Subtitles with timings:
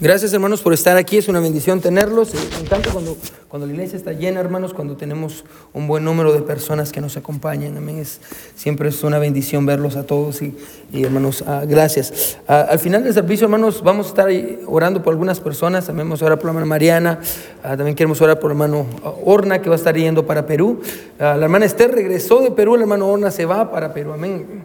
[0.00, 2.32] Gracias hermanos por estar aquí, es una bendición tenerlos.
[2.32, 3.16] Me encanta cuando,
[3.48, 7.16] cuando la iglesia está llena, hermanos, cuando tenemos un buen número de personas que nos
[7.16, 7.76] acompañan.
[7.76, 7.98] Amén.
[7.98, 8.20] Es,
[8.54, 10.54] siempre es una bendición verlos a todos y,
[10.92, 12.38] hermanos, ah, gracias.
[12.46, 14.28] Ah, al final del servicio, hermanos, vamos a estar
[14.68, 15.86] orando por algunas personas.
[15.86, 17.18] También vamos a orar por la hermana Mariana,
[17.64, 18.86] ah, también queremos orar por el hermano
[19.24, 20.80] Orna que va a estar yendo para Perú.
[21.18, 24.12] la hermana Esther regresó de Perú, el hermano Orna se va para Perú.
[24.12, 24.64] Amén.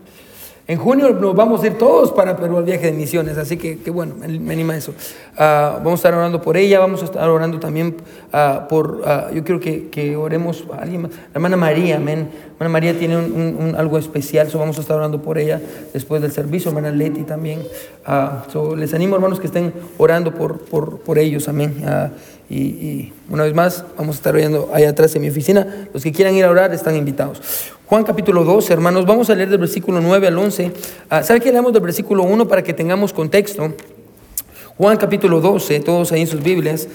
[0.66, 3.78] En junio nos vamos a ir todos para Perú al viaje de misiones, así que,
[3.92, 4.94] bueno, me, anima eso.
[5.38, 7.98] Ah, vamos a estar orando por ella, vamos a estar orando también
[8.32, 11.12] uh, por, uh, yo quiero que, que, oremos a alguien más.
[11.34, 12.30] Hermana María, amén.
[12.54, 15.60] Hermana María tiene un, algo especial, so vamos a estar orando por ella
[15.92, 17.62] después del servicio, hermana Leti también.
[18.54, 21.84] So les animo, hermanos, que estén orando por, por, por ellos, amén.
[22.50, 25.88] Y, y, una vez más, vamos a estar orando allá atrás en mi oficina.
[25.94, 27.42] Los que quieran ir a orar están invitados.
[27.86, 30.72] Juan capítulo 12, hermanos, vamos a leer del versículo 9 al 11.
[31.10, 33.74] Ah, ¿Sabe que leemos del versículo 1 para que tengamos contexto?
[34.78, 36.88] Juan capítulo 12, todos ahí en sus Biblias.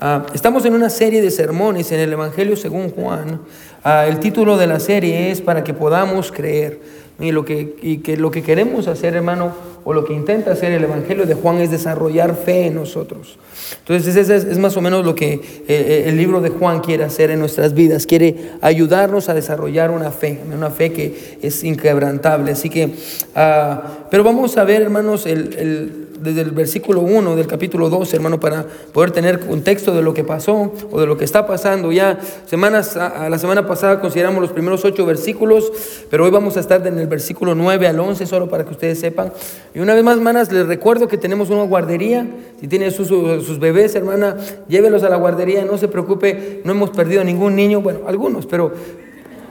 [0.00, 3.42] Ah, estamos en una serie de sermones en el Evangelio según Juan.
[3.84, 6.80] Ah, el título de la serie es Para que podamos creer.
[7.20, 9.52] Y lo que, y que lo que queremos hacer, hermano,
[9.88, 13.38] o lo que intenta hacer el Evangelio de Juan es desarrollar fe en nosotros.
[13.78, 17.04] Entonces, ese es, más o menos lo que eh, eh, el libro de Juan quiere
[17.04, 18.04] hacer en nuestras vidas.
[18.04, 22.52] Quiere ayudarnos a desarrollar una fe, una fe que es inquebrantable.
[22.52, 22.90] Así que,
[23.34, 28.40] ah, pero vamos a ver, hermanos, el desde el versículo 1 del capítulo 2, hermano,
[28.40, 31.92] para poder tener contexto de lo que pasó o de lo que está pasando.
[31.92, 35.72] Ya semanas, a la semana pasada consideramos los primeros ocho versículos,
[36.10, 39.00] pero hoy vamos a estar en el versículo 9 al 11, solo para que ustedes
[39.00, 39.32] sepan.
[39.74, 42.26] Y una vez más, hermanas, les recuerdo que tenemos una guardería.
[42.60, 44.36] Si tienen sus, sus bebés, hermana,
[44.68, 48.72] llévelos a la guardería, no se preocupe, no hemos perdido ningún niño, bueno, algunos, pero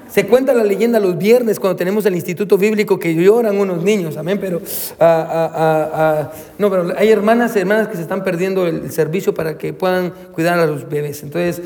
[0.10, 4.18] se cuenta la leyenda los viernes cuando tenemos el instituto bíblico que lloran unos niños,
[4.18, 4.62] amén, pero
[5.00, 9.58] ah, ah, ah, no, pero hay hermanas, hermanas que se están perdiendo el, servicio para
[9.58, 11.24] que puedan cuidar a los bebés.
[11.24, 11.62] Entonces,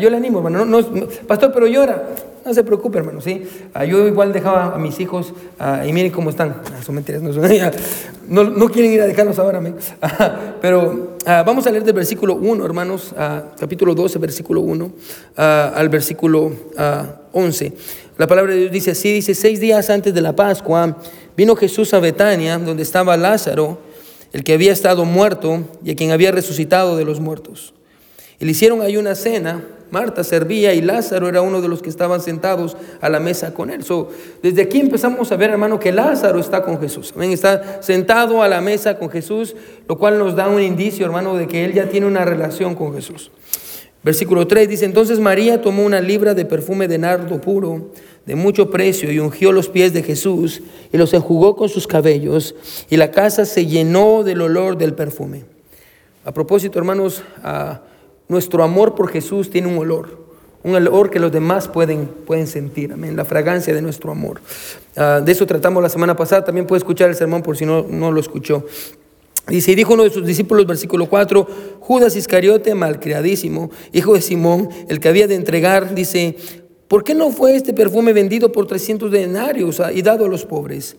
[0.00, 0.80] yo le animo, hermano, no,
[1.26, 2.02] pastor, pero llora.
[2.44, 3.42] No se preocupe, hermano, ¿sí?
[3.88, 5.34] yo igual dejaba a mis hijos,
[5.84, 6.54] y miren cómo están.
[6.84, 7.42] son mentiras, no, son,
[8.28, 9.74] no, no, quieren ir a dejarlos ahora, amén.
[10.60, 13.12] pero vamos a leer del versículo 1, hermanos,
[13.58, 14.92] capítulo 12, versículo 1,
[15.36, 16.52] al versículo
[17.36, 17.72] 11.
[18.16, 20.96] La palabra de Dios dice así, dice, seis días antes de la Pascua,
[21.36, 23.78] vino Jesús a Betania, donde estaba Lázaro,
[24.32, 27.74] el que había estado muerto y a quien había resucitado de los muertos.
[28.40, 31.90] Y le hicieron ahí una cena, Marta servía y Lázaro era uno de los que
[31.90, 33.84] estaban sentados a la mesa con él.
[34.42, 37.12] desde aquí empezamos a ver, hermano, que Lázaro está con Jesús.
[37.20, 39.54] Está sentado a la mesa con Jesús,
[39.86, 42.94] lo cual nos da un indicio, hermano, de que él ya tiene una relación con
[42.94, 43.30] Jesús.
[44.06, 47.90] Versículo 3 dice, entonces María tomó una libra de perfume de nardo puro,
[48.24, 50.62] de mucho precio, y ungió los pies de Jesús
[50.92, 52.54] y los enjugó con sus cabellos,
[52.88, 55.42] y la casa se llenó del olor del perfume.
[56.24, 57.24] A propósito, hermanos,
[58.28, 60.24] nuestro amor por Jesús tiene un olor,
[60.62, 64.40] un olor que los demás pueden, pueden sentir, amén, la fragancia de nuestro amor.
[64.94, 67.82] Ah, de eso tratamos la semana pasada, también puede escuchar el sermón por si no,
[67.82, 68.66] no lo escuchó.
[69.48, 71.46] Dice, y dijo uno de sus discípulos, versículo 4,
[71.80, 76.36] Judas Iscariote, malcriadísimo, hijo de Simón, el que había de entregar, dice,
[76.88, 80.96] ¿por qué no fue este perfume vendido por 300 denarios y dado a los pobres?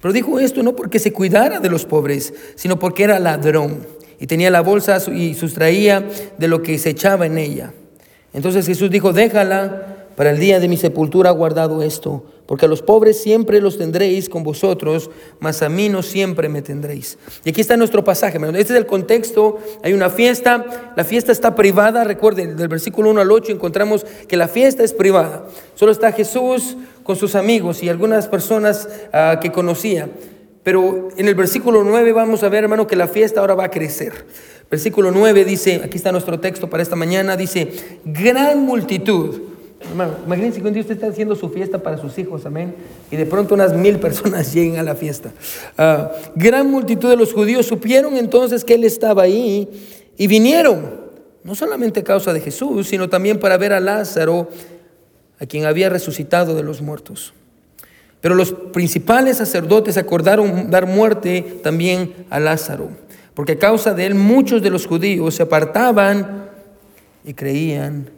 [0.00, 3.86] Pero dijo esto no porque se cuidara de los pobres, sino porque era ladrón
[4.18, 7.72] y tenía la bolsa y sustraía de lo que se echaba en ella.
[8.32, 12.82] Entonces Jesús dijo, déjala para el día de mi sepultura guardado esto, porque a los
[12.82, 15.10] pobres siempre los tendréis con vosotros,
[15.40, 17.18] mas a mí no siempre me tendréis.
[17.44, 21.54] Y aquí está nuestro pasaje, este es el contexto, hay una fiesta, la fiesta está
[21.54, 26.12] privada, recuerden, del versículo 1 al 8 encontramos que la fiesta es privada, solo está
[26.12, 30.08] Jesús con sus amigos y algunas personas ah, que conocía.
[30.62, 33.70] Pero en el versículo 9 vamos a ver, hermano, que la fiesta ahora va a
[33.70, 34.12] crecer.
[34.70, 37.70] Versículo 9 dice, aquí está nuestro texto para esta mañana, dice,
[38.04, 39.53] gran multitud
[39.92, 42.74] imagínense que un día usted está haciendo su fiesta para sus hijos, amén,
[43.10, 45.32] y de pronto unas mil personas lleguen a la fiesta.
[45.76, 49.68] Ah, gran multitud de los judíos supieron entonces que él estaba ahí
[50.16, 51.04] y vinieron,
[51.42, 54.48] no solamente a causa de Jesús, sino también para ver a Lázaro,
[55.38, 57.34] a quien había resucitado de los muertos.
[58.20, 62.88] Pero los principales sacerdotes acordaron dar muerte también a Lázaro,
[63.34, 66.48] porque a causa de él muchos de los judíos se apartaban
[67.24, 68.08] y creían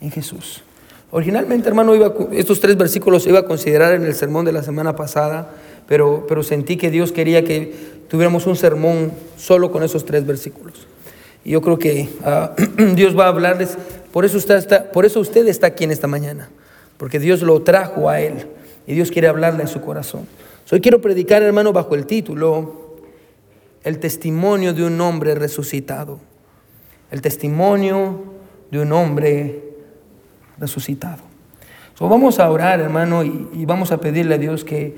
[0.00, 0.62] en Jesús.
[1.12, 4.94] Originalmente, hermano, iba, estos tres versículos iba a considerar en el sermón de la semana
[4.94, 5.50] pasada,
[5.88, 7.74] pero, pero sentí que Dios quería que
[8.08, 10.86] tuviéramos un sermón solo con esos tres versículos.
[11.44, 12.54] Y yo creo que ah,
[12.94, 13.76] Dios va a hablarles,
[14.12, 16.48] por eso, está, por eso usted está aquí en esta mañana,
[16.96, 18.46] porque Dios lo trajo a Él
[18.86, 20.26] y Dios quiere hablarle a su corazón.
[20.72, 23.00] Hoy quiero predicar, hermano, bajo el título,
[23.82, 26.20] el testimonio de un hombre resucitado.
[27.10, 28.22] El testimonio
[28.70, 29.69] de un hombre resucitado.
[31.98, 34.96] So, vamos a orar, hermano, y, vamos a pedirle a Dios que,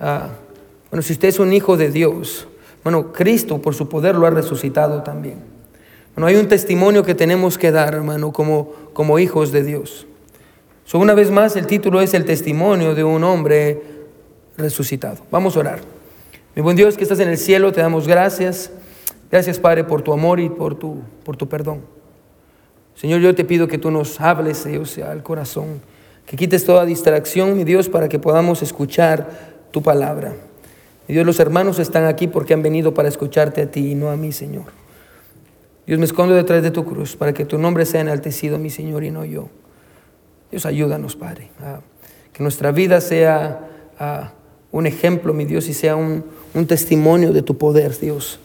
[0.00, 0.28] ah,
[0.90, 2.46] bueno, si usted es un hijo de Dios,
[2.84, 5.38] bueno, Cristo por su poder lo ha resucitado también.
[6.14, 10.06] Bueno, hay un testimonio que tenemos que dar, hermano, como, como hijos de Dios.
[10.84, 13.82] So, una vez más, el título es el testimonio de un hombre
[14.56, 15.18] resucitado.
[15.30, 15.80] Vamos a orar.
[16.54, 18.70] Mi buen Dios que estás en el cielo, te damos gracias.
[19.30, 21.97] Gracias, Padre, por tu amor y por tu, por tu perdón.
[22.98, 25.80] Señor, yo te pido que tú nos hables, Dios, al corazón,
[26.26, 30.34] que quites toda distracción, mi Dios, para que podamos escuchar tu palabra.
[31.06, 34.10] Mi Dios, los hermanos están aquí porque han venido para escucharte a ti y no
[34.10, 34.64] a mí, Señor.
[35.86, 39.04] Dios, me escondo detrás de tu cruz para que tu nombre sea enaltecido, mi Señor,
[39.04, 39.48] y no yo.
[40.50, 41.78] Dios, ayúdanos, Padre, a
[42.32, 43.60] que nuestra vida sea
[44.72, 48.40] un ejemplo, mi Dios, y sea un, un testimonio de tu poder, Dios.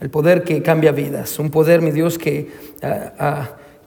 [0.00, 2.50] El poder que cambia vidas, un poder, mi Dios, que,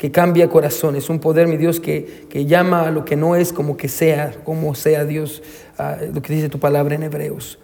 [0.02, 3.54] que cambia corazones, un poder, mi Dios, que, que, llama a lo que no es
[3.54, 5.44] como que sea, como sea Dios,
[6.12, 7.60] lo que dice tu palabra en Hebreos.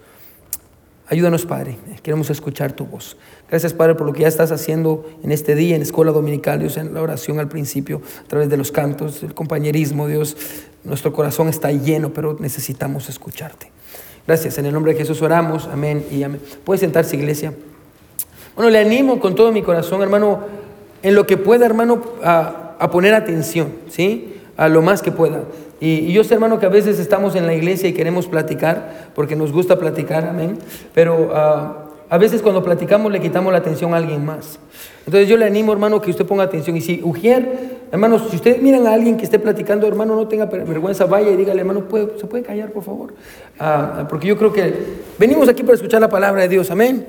[1.08, 3.16] Ayúdanos, Padre, queremos escuchar tu voz.
[3.48, 6.76] Gracias, Padre, por lo que ya estás haciendo en este día en Escuela Dominical, Dios,
[6.76, 10.36] en la oración al principio, a través de los cantos, el compañerismo, Dios.
[10.84, 13.72] Nuestro corazón está lleno, pero necesitamos escucharte.
[14.28, 14.58] Gracias.
[14.58, 15.66] En el nombre de Jesús oramos.
[15.66, 16.40] Amén y amén.
[16.62, 17.52] Puede sentarse, iglesia.
[18.54, 20.57] Bueno, le animo con todo mi corazón, hermano,
[21.02, 24.34] en lo que pueda, hermano, a, poner atención, ¿sí?
[24.56, 25.42] A lo más que pueda.
[25.80, 29.36] Y, yo sé, hermano, que a veces estamos en la iglesia y queremos platicar, porque
[29.36, 30.58] nos gusta platicar, amén.
[30.94, 34.58] Pero ah, a veces cuando platicamos le quitamos la atención a alguien más.
[35.04, 36.76] Entonces yo le animo, hermano, que usted ponga atención.
[36.76, 40.46] Y si Ujier, hermanos, si ustedes miran a alguien que esté platicando, hermano, no tenga
[40.46, 41.84] vergüenza, vaya y dígale, hermano,
[42.18, 43.14] ¿se puede callar, por favor?
[43.58, 44.74] Ah, porque yo creo que
[45.18, 47.06] venimos aquí para escuchar la palabra de Dios, amén.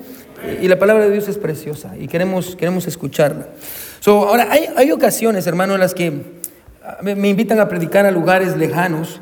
[0.60, 3.48] Y la palabra de Dios es preciosa y queremos, queremos escucharla.
[4.00, 6.12] So, ahora, hay, hay ocasiones, hermano, en las que
[6.82, 9.20] ah, me invitan a predicar a lugares lejanos.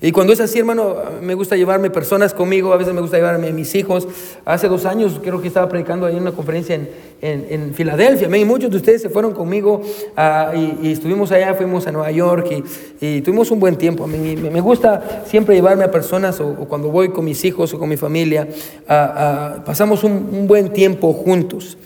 [0.00, 3.48] Y cuando es así, hermano, me gusta llevarme personas conmigo, a veces me gusta llevarme
[3.48, 4.06] a mis hijos.
[4.44, 6.88] Hace dos años creo que estaba predicando ahí en una conferencia en,
[7.22, 8.34] en, Filadelfia.
[8.36, 9.80] Y muchos de ustedes se fueron conmigo
[10.16, 12.62] ah, y, estuvimos allá, fuimos a Nueva York
[13.00, 14.06] y, tuvimos un buen tiempo.
[14.06, 17.88] Me, me, gusta siempre llevarme a personas o, cuando voy con mis hijos o con
[17.88, 18.48] mi familia,
[18.86, 21.78] ah, ah, pasamos un, un buen tiempo juntos.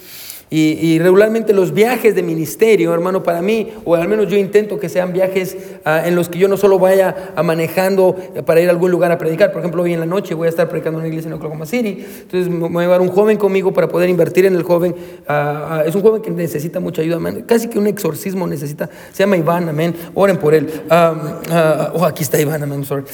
[0.52, 4.88] Y, regularmente los viajes de ministerio, hermano, para mí, o al menos yo intento que
[4.88, 8.73] sean viajes ah, en los que yo no solo vaya a manejando para ir a
[8.73, 9.52] algún lugar a predicar.
[9.52, 11.67] Por ejemplo, hoy en la noche voy a estar predicando en una iglesia en Oklahoma
[11.67, 12.05] City.
[12.23, 14.97] Entonces me voy a llevar un joven conmigo para poder invertir en el joven.
[15.29, 18.91] Ah, ah, es un joven que necesita mucha ayuda, casi que un exorcismo necesita.
[19.12, 19.94] Se llama Iván, amén.
[20.14, 20.69] Oren por él.
[20.91, 23.05] oh, aquí está Iván, amén, sorry.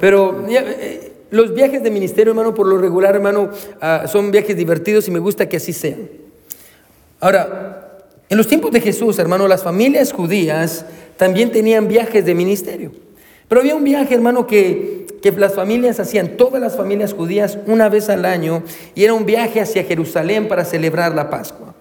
[0.00, 0.44] pero...
[0.48, 3.50] Eh, los viajes de ministerio, hermano, por lo regular, hermano,
[4.06, 6.27] son viajes divertidos y me gusta que así sean.
[7.20, 7.98] Ahora,
[8.28, 10.84] en los tiempos de Jesús, hermano, las familias judías
[11.16, 12.92] también tenían viajes de ministerio.
[13.48, 17.88] Pero había un viaje, hermano, que, que las familias hacían, todas las familias judías, una
[17.88, 18.62] vez al año,
[18.94, 21.74] y era un viaje hacia Jerusalén para celebrar la Pascua.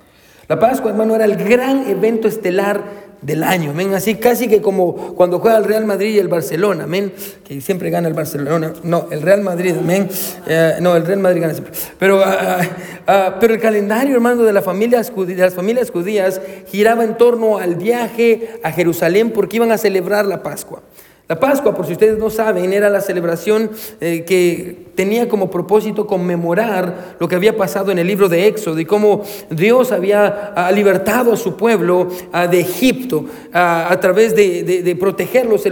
[0.47, 3.93] La Pascua, hermano, era el gran evento estelar del año, amén.
[3.93, 7.11] Así casi que como cuando juega el Real Madrid y el Barcelona, amén.
[7.43, 8.73] Que siempre gana el Barcelona.
[8.83, 10.07] No, el Real Madrid, amén.
[10.47, 11.73] Eh, no, el Real Madrid gana siempre.
[11.99, 12.67] Pero, ah, ah,
[13.07, 18.59] ah, pero el calendario, hermano, de, de las familias judías giraba en torno al viaje
[18.63, 20.81] a Jerusalén porque iban a celebrar la Pascua.
[21.27, 23.69] La Pascua, por si ustedes no saben, era la celebración
[23.99, 28.79] eh, que tenía como propósito conmemorar lo que había pasado en el libro de Éxodo
[28.79, 34.35] y cómo Dios había ah, libertado a su pueblo ah, de Egipto ah, a través
[34.35, 35.63] de, protegerlos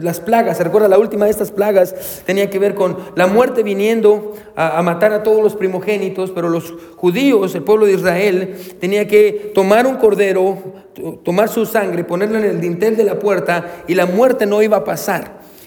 [0.00, 0.56] las plagas.
[0.56, 0.88] ¿Se recuerda?
[0.88, 5.22] La última de estas plagas tenía que ver con la muerte viniendo a, matar a
[5.22, 10.58] todos los primogénitos, pero los judíos, el pueblo de Israel, tenía que tomar un cordero,
[11.22, 14.78] tomar su sangre, ponerlo en el dintel de la puerta y la muerte no iba
[14.78, 15.01] a pasar.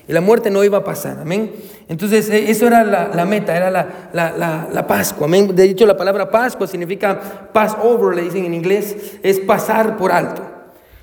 [0.07, 1.51] Y la muerte no iba a pasar, amén.
[1.87, 5.55] Entonces, e, eso era la, meta, era la, la, Pascua, amén.
[5.55, 10.11] De hecho, la palabra Pascua significa pass over, le dicen en inglés, es pasar por
[10.11, 10.43] alto.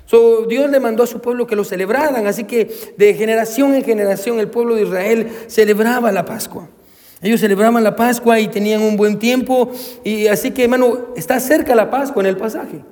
[0.05, 3.83] So, Dios le mandó a su pueblo que lo celebraran, así que de generación en
[3.83, 6.67] generación el pueblo de Israel celebraba la Pascua.
[7.21, 9.71] Ellos celebraban la Pascua y tenían un buen tiempo,
[10.03, 12.83] y así que, hermano, está cerca la Pascua en el pasaje.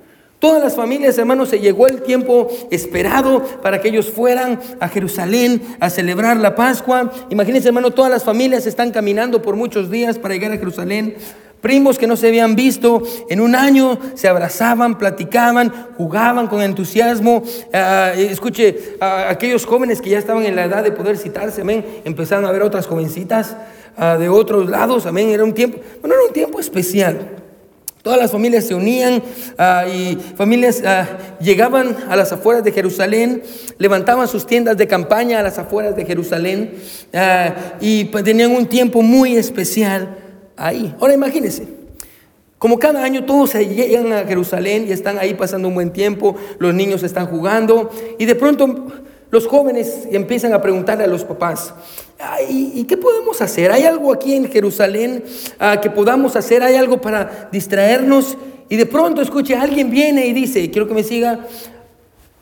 [0.41, 5.61] Todas las familias, hermanos, se llegó el tiempo esperado para que ellos fueran a Jerusalén
[5.79, 7.11] a celebrar la Pascua.
[7.29, 11.15] Imagínense, hermano, todas las familias están caminando por muchos días para llegar a Jerusalén.
[11.61, 17.43] Primos que no se habían visto en un año se abrazaban, platicaban, jugaban con entusiasmo.
[17.71, 22.45] Ah, escuche, aquellos jóvenes que ya estaban en la edad de poder citarse, amén, empezaron
[22.45, 23.55] a ver otras jovencitas.
[23.95, 25.29] ah, de otros lados, amén.
[25.29, 27.40] Era un tiempo, bueno, era un tiempo especial.
[28.01, 29.21] Todas las familias se unían
[29.57, 31.07] ah, y familias ah,
[31.39, 33.43] llegaban a las afueras de Jerusalén,
[33.77, 36.73] levantaban sus tiendas de campaña a las afueras de Jerusalén
[37.79, 40.17] y pues, tenían un tiempo muy especial
[40.57, 40.95] ahí.
[40.99, 41.67] Ahora imagínense,
[42.57, 46.35] como cada año todos se llegan a Jerusalén y están ahí pasando un buen tiempo,
[46.59, 47.89] los niños están jugando
[48.19, 48.87] y de pronto
[49.31, 51.73] los jóvenes empiezan a preguntarle a los papás,
[52.49, 53.71] ¿y, qué podemos hacer?
[53.71, 55.23] ¿Hay algo aquí en Jerusalén
[55.57, 56.61] ah, que podamos hacer?
[56.61, 58.37] ¿Hay algo para distraernos?
[58.67, 61.47] Y de pronto escuche, alguien viene y dice, quiero que me siga,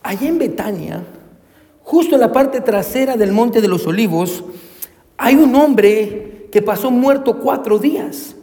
[0.01, 1.03] allá en Betania,
[1.84, 4.43] justo en la parte trasera del Monte de los Olivos,
[5.15, 8.36] hay un hombre que pasó muerto cuatro días.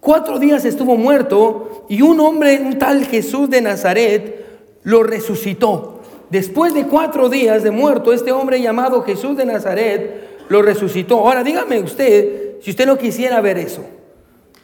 [0.00, 4.44] Cuatro días estuvo muerto y un hombre, un tal Jesús de Nazaret,
[4.82, 5.93] lo resucitó.
[6.34, 11.20] Después de cuatro días de muerto, este hombre llamado Jesús de Nazaret lo resucitó.
[11.20, 13.84] Ahora dígame usted si usted no quisiera ver eso.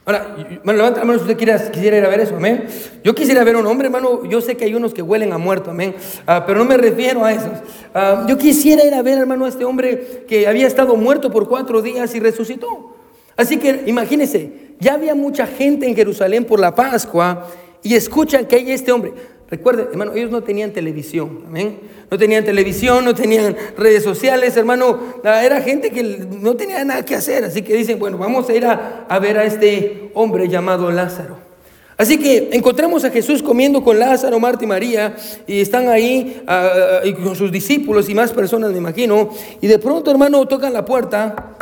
[0.05, 0.35] Ahora,
[0.65, 2.65] bueno, levanta la si usted quiera, quisiera ir a ver eso, amén.
[3.05, 5.71] Yo quisiera ver un hombre, hermano, yo sé que hay unos que huelen a muerto,
[5.71, 5.95] amén,
[6.27, 7.53] ah, pero no me refiero a esos.
[7.95, 11.49] Ah, yo quisiera ir a ver, hermano, a este hombre que había estado muerto por
[11.49, 12.97] cuatro días y resucitó.
[13.37, 17.47] Así que imagínese, ya había mucha gente en Jerusalén por la Pascua
[17.85, 19.12] y escuchan que hay este hombre.
[19.50, 21.80] Recuerden, hermano, ellos no tenían televisión, amén.
[22.09, 25.00] No tenían televisión, no tenían redes sociales, hermano.
[25.25, 27.45] Era gente que no tenía nada que hacer.
[27.45, 31.37] Así que dicen, bueno, vamos a ir a, ver a este hombre llamado Lázaro.
[31.97, 35.16] Así que encontramos a Jesús comiendo con Lázaro, Marta y María,
[35.47, 39.30] y están ahí ah, y con sus discípulos y más personas, me imagino.
[39.61, 41.57] Y de pronto, hermano, tocan la puerta.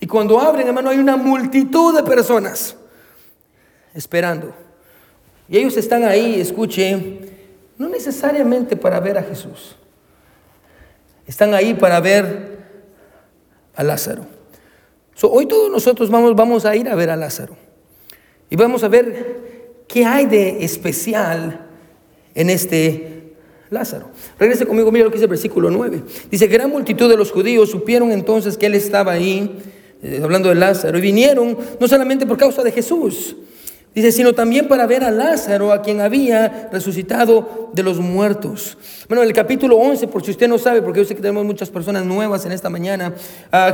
[0.00, 2.74] Y cuando abren, hermano, hay una multitud de personas
[3.94, 4.65] esperando.
[5.48, 7.18] Y ellos están ahí, escuche,
[7.78, 9.76] no necesariamente para ver a Jesús.
[11.26, 12.58] Están ahí para ver
[13.74, 14.26] a Lázaro.
[15.22, 17.56] hoy todos nosotros vamos, vamos a ir a ver a Lázaro.
[18.48, 21.66] Y vamos a ver qué hay de especial
[22.34, 23.34] en este
[23.70, 24.10] Lázaro.
[24.38, 26.02] Regrese conmigo, mira lo que dice el versículo 9.
[26.30, 29.58] Dice, gran multitud de los judíos supieron entonces que él estaba ahí,
[30.02, 33.36] eh, hablando de Lázaro, y vinieron no solamente por causa de Jesús,
[33.96, 38.76] Dice, sino también para ver a Lázaro, a quien había resucitado de los muertos.
[39.08, 41.46] Bueno, en el capítulo 11, por si usted no sabe, porque yo sé que tenemos
[41.46, 43.14] muchas personas nuevas en esta mañana,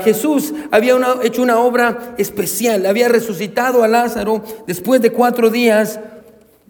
[0.05, 5.99] Jesús había hecho una obra especial, había resucitado a Lázaro después de cuatro días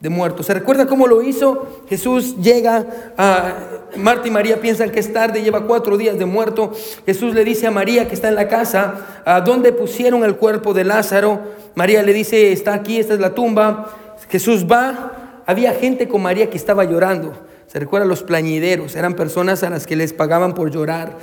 [0.02, 0.42] de muerto.
[0.42, 1.84] ¿Se recuerda cómo lo hizo?
[1.88, 2.84] Jesús llega
[3.16, 3.54] a
[3.96, 6.72] Marta y María piensan que es tarde, lleva cuatro días de muerto.
[7.06, 10.74] Jesús le dice a María que está en la casa, ¿a dónde pusieron el cuerpo
[10.74, 11.40] de Lázaro?
[11.76, 13.94] María le dice, está aquí, esta es la tumba.
[14.28, 17.34] Jesús va, había gente con María que estaba llorando.
[17.68, 21.16] Se recuerda los plañideros, eran personas a las que les pagaban por llorar.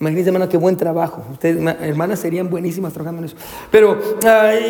[0.00, 1.24] Imagínense, hermano, qué buen trabajo.
[1.32, 3.36] Ustedes, hermanas, serían buenísimas trabajando en eso.
[3.70, 3.98] Pero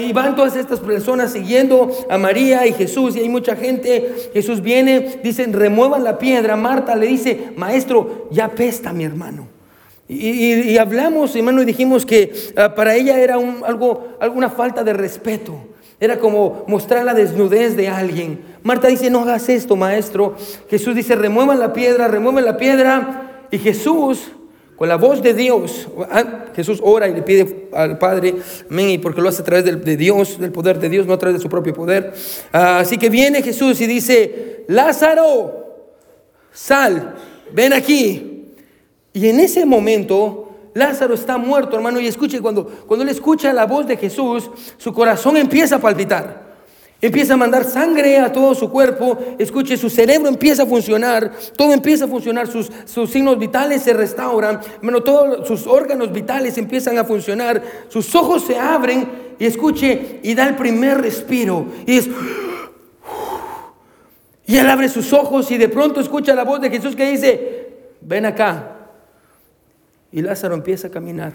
[0.07, 4.31] y van todas estas personas siguiendo a María y Jesús, y hay mucha gente.
[4.35, 6.57] Jesús viene, dicen, remuevan la piedra.
[6.57, 9.49] Marta le dice, maestro, ya pesta mi hermano.
[10.07, 14.93] Y, hablamos, hermano, y dijimos que ah, para ella era un, algo, alguna falta de
[14.93, 15.55] respeto.
[15.99, 18.41] Era como mostrar la desnudez de alguien.
[18.63, 20.37] Marta dice, no hagas esto, maestro.
[20.69, 23.47] Jesús dice, remuevan la piedra, remuevan la piedra.
[23.51, 24.33] Y Jesús
[24.77, 28.35] con la voz de Dios, ah, Jesús ora y le pide al Padre,
[28.69, 31.39] amén, porque lo hace a través de, Dios, del poder de Dios, no a través
[31.39, 32.13] de su propio poder.
[32.53, 35.87] Ah, así que viene Jesús y dice, Lázaro,
[36.53, 37.15] sal,
[37.53, 38.47] ven aquí.
[39.13, 43.67] Y en ese momento, Lázaro está muerto, hermano, y escuche, cuando, cuando él escucha la
[43.67, 46.44] voz de Jesús, su corazón empieza a palpitar.
[47.05, 49.19] Empieza a mandar sangre a todo su cuerpo.
[49.37, 51.33] Escuche, su cerebro empieza a funcionar.
[51.55, 52.47] Todo empieza a funcionar.
[52.47, 54.59] Sus, sus signos vitales se restauran.
[54.81, 57.63] Bueno, todos sus órganos vitales empiezan a funcionar.
[57.91, 59.35] Sus ojos se abren.
[59.39, 61.67] Y escuche, y da el primer respiro.
[61.85, 62.09] Y es.
[64.47, 67.91] Y él abre sus ojos y de pronto escucha la voz de Jesús que dice:
[68.01, 68.79] Ven acá.
[70.11, 71.35] Y Lázaro empieza a caminar.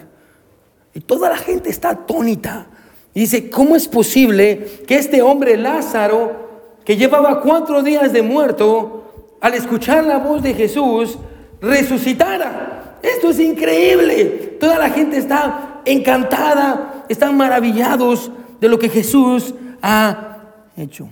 [0.94, 2.66] Y toda la gente está atónita.
[3.14, 6.48] Y dice, ¿cómo es posible que este hombre Lázaro,
[6.84, 11.18] que llevaba cuatro días de muerto, al escuchar la voz de Jesús,
[11.60, 12.98] resucitara?
[13.02, 14.58] Esto es increíble.
[14.60, 20.38] Toda la gente está encantada, están maravillados de lo que Jesús ha
[20.76, 21.08] hecho.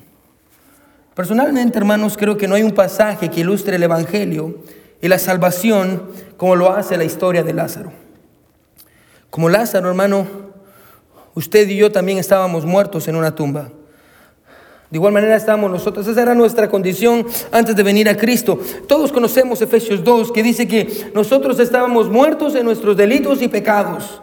[1.15, 4.63] Personalmente, hermanos, creo que no hay un pasaje que ilustre el Evangelio
[5.01, 7.93] y la salvación como lo hace la historia de Lázaro.
[9.31, 10.48] Como Lázaro, hermano,
[11.39, 13.71] usted y yo también estábamos muertos en una tumba.
[14.91, 16.07] De igual manera estábamos nosotros.
[16.07, 18.59] Esa era nuestra condición antes de venir a Cristo.
[18.89, 24.21] Todos conocemos Efesios 2 que dice que nosotros estábamos muertos en nuestros delitos y pecados.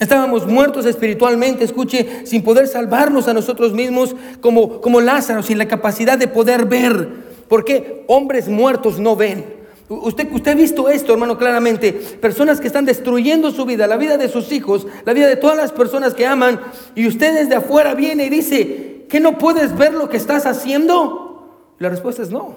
[0.00, 5.68] Estábamos muertos espiritualmente, escuche, sin poder salvarnos a nosotros mismos como, como Lázaro, sin la
[5.68, 7.08] capacidad de poder ver.
[7.48, 9.59] Porque hombres muertos no ven.
[9.90, 11.92] Usted, usted ha visto esto, hermano, claramente.
[11.92, 15.56] Personas que están destruyendo su vida, la vida de sus hijos, la vida de todas
[15.56, 16.60] las personas que aman.
[16.94, 21.74] Y usted desde afuera viene y dice, ¿que no puedes ver lo que estás haciendo?
[21.80, 22.56] La respuesta es no.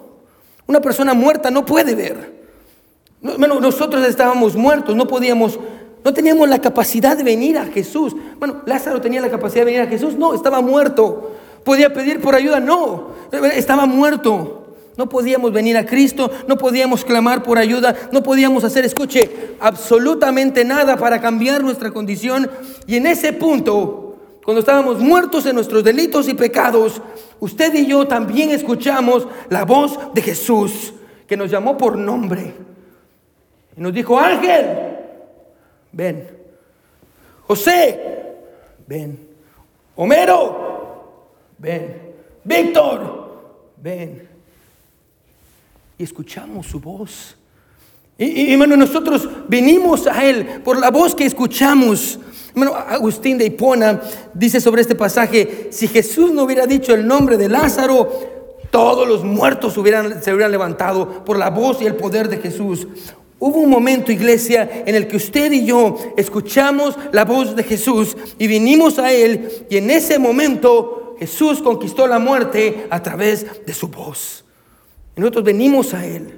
[0.68, 2.44] Una persona muerta no puede ver.
[3.20, 5.58] Bueno, nosotros estábamos muertos, no podíamos,
[6.04, 8.14] no teníamos la capacidad de venir a Jesús.
[8.38, 11.32] Bueno, Lázaro tenía la capacidad de venir a Jesús, no, estaba muerto.
[11.64, 13.08] Podía pedir por ayuda, no,
[13.56, 14.63] estaba muerto.
[14.96, 20.64] No podíamos venir a Cristo, no podíamos clamar por ayuda, no podíamos hacer, escuche, absolutamente
[20.64, 22.48] nada para cambiar nuestra condición.
[22.86, 27.02] Y en ese punto, cuando estábamos muertos en nuestros delitos y pecados,
[27.40, 30.94] usted y yo también escuchamos la voz de Jesús,
[31.26, 32.54] que nos llamó por nombre.
[33.76, 34.66] Y nos dijo, Ángel,
[35.90, 36.28] ven.
[37.48, 38.36] José,
[38.86, 39.28] ven.
[39.96, 42.14] Homero, ven.
[42.44, 44.33] Víctor, ven.
[45.98, 47.36] Y escuchamos su voz.
[48.16, 52.18] Y, hermano, nosotros venimos a Él por la voz que escuchamos.
[52.50, 54.00] Hermano, Agustín de Hipona
[54.32, 58.08] dice sobre este pasaje, si Jesús no hubiera dicho el nombre de Lázaro,
[58.70, 62.86] todos los muertos se hubieran levantado por la voz y el poder de Jesús.
[63.38, 68.16] Hubo un momento, iglesia, en el que usted y yo escuchamos la voz de Jesús
[68.38, 73.74] y vinimos a Él y en ese momento Jesús conquistó la muerte a través de
[73.74, 74.43] su voz.
[75.16, 76.32] Y nosotros venimos a Él.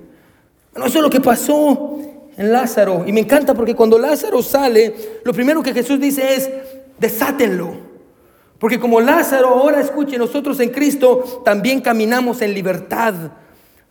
[0.73, 1.99] Bueno, eso es lo que pasó
[2.37, 3.05] en Lázaro.
[3.07, 6.51] Y me encanta porque cuando Lázaro sale, lo primero que Jesús dice es,
[6.99, 7.87] desátenlo.
[8.59, 13.15] Porque como Lázaro ahora escuche, nosotros en Cristo también caminamos en libertad.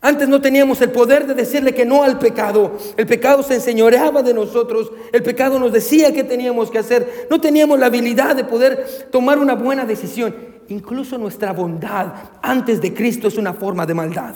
[0.01, 2.77] Antes no teníamos el poder de decirle que no al pecado.
[2.97, 4.91] El pecado se enseñoreaba de nosotros.
[5.11, 7.27] El pecado nos decía qué teníamos que hacer.
[7.29, 10.35] No teníamos la habilidad de poder tomar una buena decisión.
[10.67, 14.35] Incluso nuestra bondad antes de Cristo es una forma de maldad.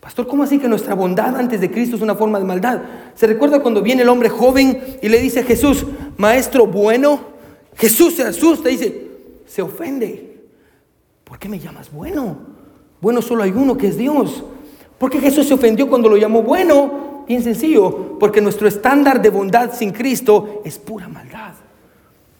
[0.00, 2.80] Pastor, ¿cómo así que nuestra bondad antes de Cristo es una forma de maldad?
[3.14, 5.84] ¿Se recuerda cuando viene el hombre joven y le dice a Jesús,
[6.16, 7.20] maestro bueno?
[7.76, 9.10] Jesús se asusta y dice,
[9.46, 10.38] se ofende.
[11.24, 12.38] ¿Por qué me llamas bueno?
[13.00, 14.42] Bueno, solo hay uno que es Dios.
[14.98, 17.24] ¿Por qué Jesús se ofendió cuando lo llamó bueno?
[17.28, 21.52] Bien sencillo, porque nuestro estándar de bondad sin Cristo es pura maldad.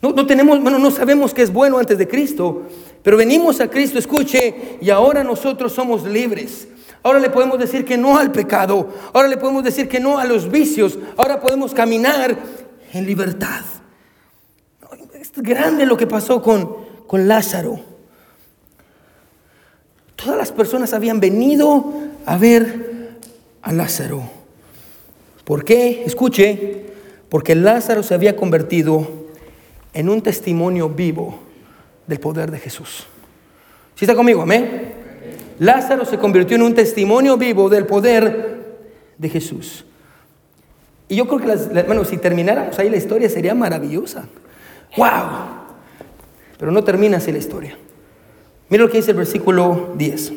[0.02, 2.62] No, tenemos, bueno, no sabemos qué es bueno antes de Cristo,
[3.02, 6.68] pero venimos a Cristo, escuche, y ahora nosotros somos libres.
[7.02, 10.24] Ahora le podemos decir que no al pecado, ahora le podemos decir que no a
[10.24, 12.36] los vicios, ahora podemos caminar
[12.92, 13.62] en libertad.
[15.14, 17.80] Es grande lo que pasó con, con Lázaro.
[20.16, 21.92] Todas las personas habían venido
[22.26, 23.18] a ver
[23.62, 24.22] a Lázaro.
[25.44, 26.02] ¿Por qué?
[26.04, 26.86] Escuche,
[27.30, 29.08] porque Lázaro se había convertido
[29.94, 31.38] en un testimonio vivo
[32.06, 33.06] del poder de Jesús.
[33.94, 34.42] ¿Sí está conmigo?
[34.42, 34.89] Amén.
[35.60, 38.60] Lázaro se convirtió en un testimonio vivo del poder
[39.18, 39.84] de Jesús.
[41.06, 44.26] Y yo creo que, bueno, si termináramos ahí la historia sería maravillosa.
[44.96, 45.06] ¡Wow!
[46.58, 47.76] Pero no termina así la historia.
[48.70, 50.32] Mira lo que dice el versículo 10.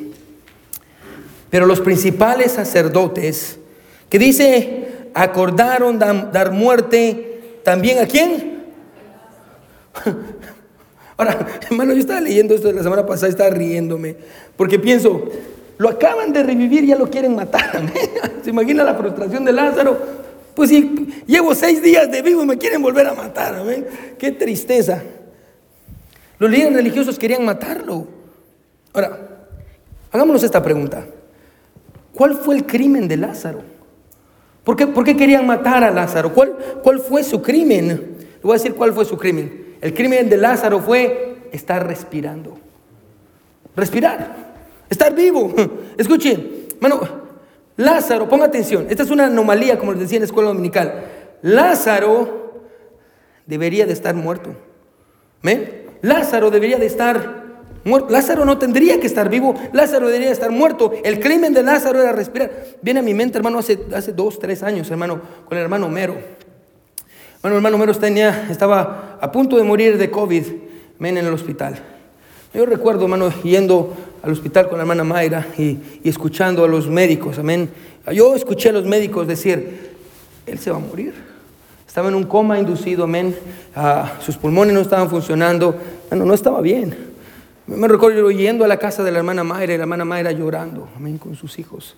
[1.49, 3.59] Pero los principales sacerdotes,
[4.09, 8.65] que dice, acordaron dar muerte también a quién?
[11.17, 14.15] Ahora, hermano, yo estaba leyendo esto de la semana pasada, estaba riéndome,
[14.55, 15.23] porque pienso,
[15.77, 17.81] lo acaban de revivir, ya lo quieren matar.
[18.43, 19.97] ¿Se imagina la frustración de Lázaro?
[20.55, 23.85] Pues si llevo seis días de vivo y me quieren volver a matar, ¿amén?
[24.17, 25.01] Qué tristeza.
[26.37, 28.07] Los líderes religiosos querían matarlo.
[28.93, 29.47] Ahora,
[30.11, 31.05] hagámonos esta pregunta.
[32.13, 33.61] ¿Cuál fue el crimen de Lázaro?
[34.63, 36.33] ¿Por qué, por qué querían matar a Lázaro?
[36.33, 37.87] ¿Cuál, ¿Cuál fue su crimen?
[37.87, 39.72] Le voy a decir cuál fue su crimen.
[39.83, 42.57] El crimen de Lázaro fue estar respirando.
[43.75, 44.53] Respirar.
[44.89, 45.53] Estar vivo.
[45.97, 47.01] Escuchen, mano,
[47.75, 48.87] Lázaro, ponga atención.
[48.89, 51.03] Esta es una anomalía, como les decía en la escuela dominical.
[51.41, 52.61] Lázaro
[53.45, 54.55] debería de estar muerto.
[55.41, 55.83] ¿Me?
[56.01, 57.43] Lázaro debería de estar
[58.07, 60.93] Lázaro no tendría que estar vivo, Lázaro debería estar muerto.
[61.03, 62.49] El crimen de Lázaro era respirar.
[62.81, 66.15] Viene a mi mente, hermano, hace, hace dos, tres años, hermano, con el hermano Mero.
[67.43, 70.45] Bueno, hermano Mero tenía, estaba a punto de morir de COVID,
[71.01, 71.77] en el hospital.
[72.53, 76.87] Yo recuerdo, hermano, yendo al hospital con la hermana Mayra y, y escuchando a los
[76.87, 77.69] médicos, amén.
[78.13, 79.91] Yo escuché a los médicos decir,
[80.45, 81.15] él se va a morir.
[81.85, 83.35] Estaba en un coma inducido, amén.
[83.75, 85.75] Ah, sus pulmones no estaban funcionando.
[86.09, 86.95] Bueno, no estaba bien.
[87.67, 90.87] Me recuerdo yendo a la casa de la hermana Mayra y la hermana Mayra llorando,
[90.95, 91.97] amén, con sus hijos.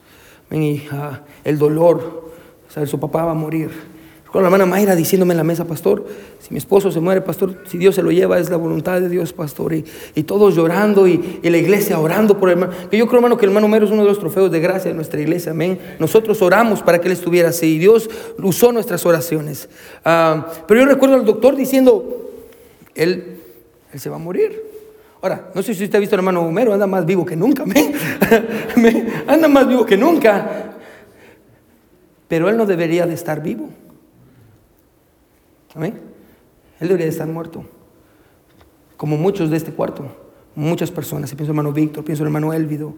[0.50, 2.32] Amén, y ah, el dolor,
[2.68, 3.94] saber su papá va a morir.
[4.42, 6.06] La hermana Mayra diciéndome en la mesa, pastor,
[6.40, 9.08] si mi esposo se muere, pastor, si Dios se lo lleva, es la voluntad de
[9.08, 9.74] Dios, pastor.
[9.74, 12.74] Y, y todos llorando y, la iglesia orando por el hermano.
[12.90, 14.92] Que yo creo, hermano, que el hermano Mero es uno de los trofeos de gracia
[14.92, 15.80] de nuestra iglesia, amén.
[16.00, 18.10] Nosotros oramos para que él estuviera así y Dios
[18.42, 19.70] usó nuestras oraciones.
[20.06, 22.32] Uh, pero yo recuerdo al doctor diciendo,
[22.94, 23.40] él,
[23.94, 24.62] él se va a morir.
[25.22, 27.64] Ahora, no sé si usted ha visto al hermano Homero, anda más vivo que nunca,
[27.64, 27.94] amén.
[29.28, 30.74] anda más vivo que nunca.
[32.28, 33.70] Pero él no debería de estar vivo.
[35.76, 36.00] Amén.
[36.80, 37.66] Él debería de estar muerto.
[38.98, 40.06] Como muchos de este cuarto,
[40.56, 41.30] muchas personas.
[41.30, 42.94] Si pienso en hermano Víctor, pienso en hermano Elvido.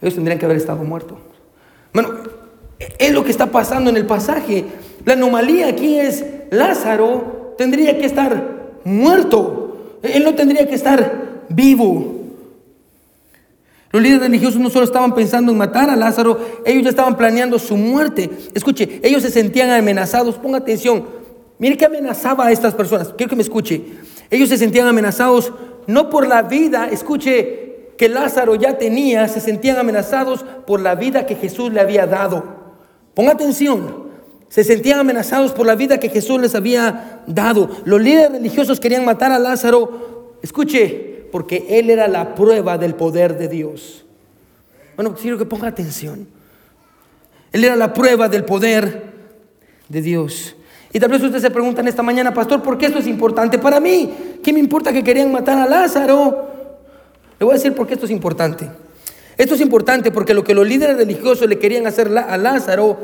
[0.00, 1.18] Ellos tendrían que haber estado muertos.
[1.94, 2.10] Bueno,
[2.98, 4.64] es lo que está pasando en el pasaje.
[5.04, 9.98] La anomalía aquí es Lázaro tendría que estar muerto.
[10.02, 12.20] Él no tendría que estar vivo.
[13.92, 17.58] Los líderes religiosos no solo estaban pensando en matar a Lázaro, ellos ya estaban planeando
[17.58, 18.30] su muerte.
[18.54, 20.36] Escuche, ellos se sentían amenazados.
[20.36, 21.21] Ponga atención.
[21.62, 23.14] Mire que amenazaba a estas personas.
[23.16, 23.84] Quiero que me escuche.
[24.30, 25.52] Ellos se sentían amenazados
[25.86, 31.24] no por la vida, escuche, que Lázaro ya tenía, se sentían amenazados por la vida
[31.24, 32.42] que Jesús le había dado.
[33.14, 34.08] Ponga atención.
[34.48, 37.70] Se sentían amenazados por la vida que Jesús les había dado.
[37.84, 40.34] Los líderes religiosos querían matar a Lázaro.
[40.42, 44.04] Escuche, porque él era la prueba del poder de Dios.
[44.96, 46.26] Bueno, quiero que ponga atención.
[47.52, 49.12] Él era la prueba del poder
[49.88, 50.56] de Dios.
[50.92, 53.80] Y tal vez usted se pregunta esta mañana, pastor, ¿por qué esto es importante para
[53.80, 54.12] mí?
[54.42, 56.48] ¿Qué me importa que querían matar a Lázaro?
[57.38, 58.68] Le voy a decir por qué esto es importante.
[59.38, 62.98] Esto es importante porque lo que los líderes religiosos le querían hacer a Lázaro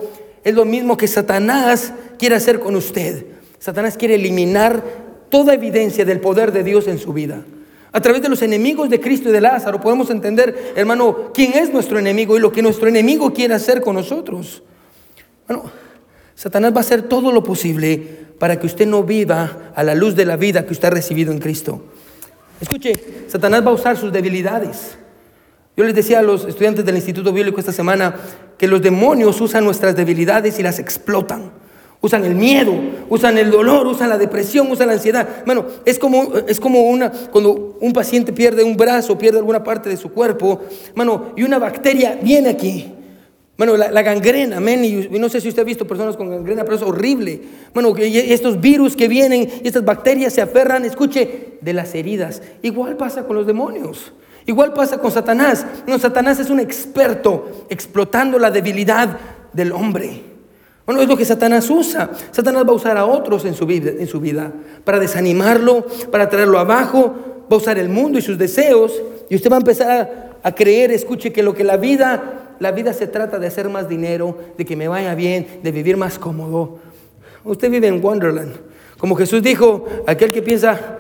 [0.45, 3.25] es lo mismo que Satanás quiere hacer con usted.
[3.59, 4.83] Satanás quiere eliminar
[5.31, 7.43] toda evidencia del poder de Dios en su vida.
[7.91, 11.73] A través de los enemigos de Cristo y de Lázaro podemos entender, hermano, quién es
[11.73, 14.63] nuestro enemigo y lo que nuestro enemigo quiere hacer con nosotros.
[15.49, 15.71] Bueno,
[16.39, 18.01] Satanás va a hacer todo lo posible
[18.39, 21.33] para que usted no viva a la luz de la vida que usted ha recibido
[21.33, 21.83] en Cristo.
[22.61, 22.93] Escuche,
[23.27, 24.97] Satanás va a usar sus debilidades.
[25.77, 28.15] Yo les decía a los estudiantes del Instituto Bíblico esta semana
[28.57, 31.51] que los demonios usan nuestras debilidades y las explotan.
[32.01, 32.73] Usan el miedo,
[33.09, 35.43] usan el dolor, usan la depresión, usan la ansiedad.
[35.45, 39.89] Bueno, es como, es como una, cuando un paciente pierde un brazo, pierde alguna parte
[39.89, 40.61] de su cuerpo,
[40.95, 42.95] mano, y una bacteria viene aquí
[43.59, 44.85] bueno, la, gangrena, amén.
[44.85, 47.41] Y no sé si usted ha visto personas con gangrena, pero es horrible.
[47.75, 52.41] Bueno, estos virus que vienen y estas bacterias se aferran, escuche, de las heridas.
[52.63, 54.13] Igual pasa con los demonios.
[54.47, 55.67] Igual pasa con Satanás.
[55.89, 59.19] No, Satanás es un experto explotando la debilidad
[59.53, 60.23] del hombre.
[60.87, 62.11] Bueno, es lo que Satanás usa.
[62.31, 64.53] Satanás va a usar a otros en su vida, en su vida
[64.85, 67.45] para desanimarlo, para traerlo abajo.
[67.51, 69.03] Va a usar el mundo y sus deseos.
[69.29, 72.93] Y usted va a empezar a creer, escuche, que lo que la vida la vida
[72.93, 76.79] se trata de hacer más dinero, de que me vaya bien, de vivir más cómodo.
[77.45, 78.57] Usted vive en Wonderland.
[78.99, 80.99] Como Jesús dijo, aquel que piensa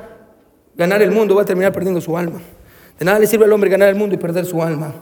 [0.77, 2.41] ganar el mundo va a terminar perdiendo su alma.
[2.99, 4.95] De nada le sirve al hombre ganar el mundo y perder su alma.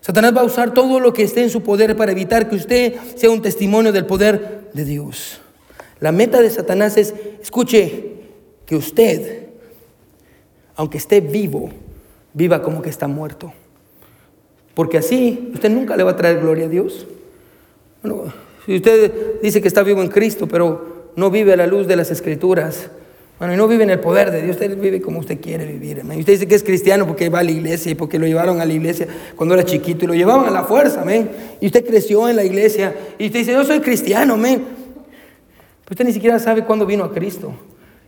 [0.00, 2.94] Satanás va a usar todo lo que esté en su poder para evitar que usted
[3.16, 5.40] sea un testimonio del poder de Dios.
[5.98, 8.12] La meta de Satanás es, escuche,
[8.66, 9.46] que usted,
[10.74, 11.70] aunque esté vivo,
[12.34, 13.52] viva como que está muerto.
[14.76, 17.06] Porque así usted nunca le va a traer gloria a Dios.
[18.02, 18.30] Bueno,
[18.66, 21.96] si usted dice que está vivo en Cristo, pero no vive a la luz de
[21.96, 22.90] las escrituras,
[23.38, 26.02] bueno, y no vive en el poder de Dios, usted vive como usted quiere vivir.
[26.04, 28.66] Usted dice que es cristiano porque va a la iglesia y porque lo llevaron a
[28.66, 31.30] la iglesia cuando era chiquito y lo llevaban a la fuerza, amén.
[31.58, 34.36] Y usted creció en la iglesia y usted dice, yo soy cristiano.
[34.38, 34.60] Pero
[35.88, 37.54] usted ni siquiera sabe cuándo vino a Cristo.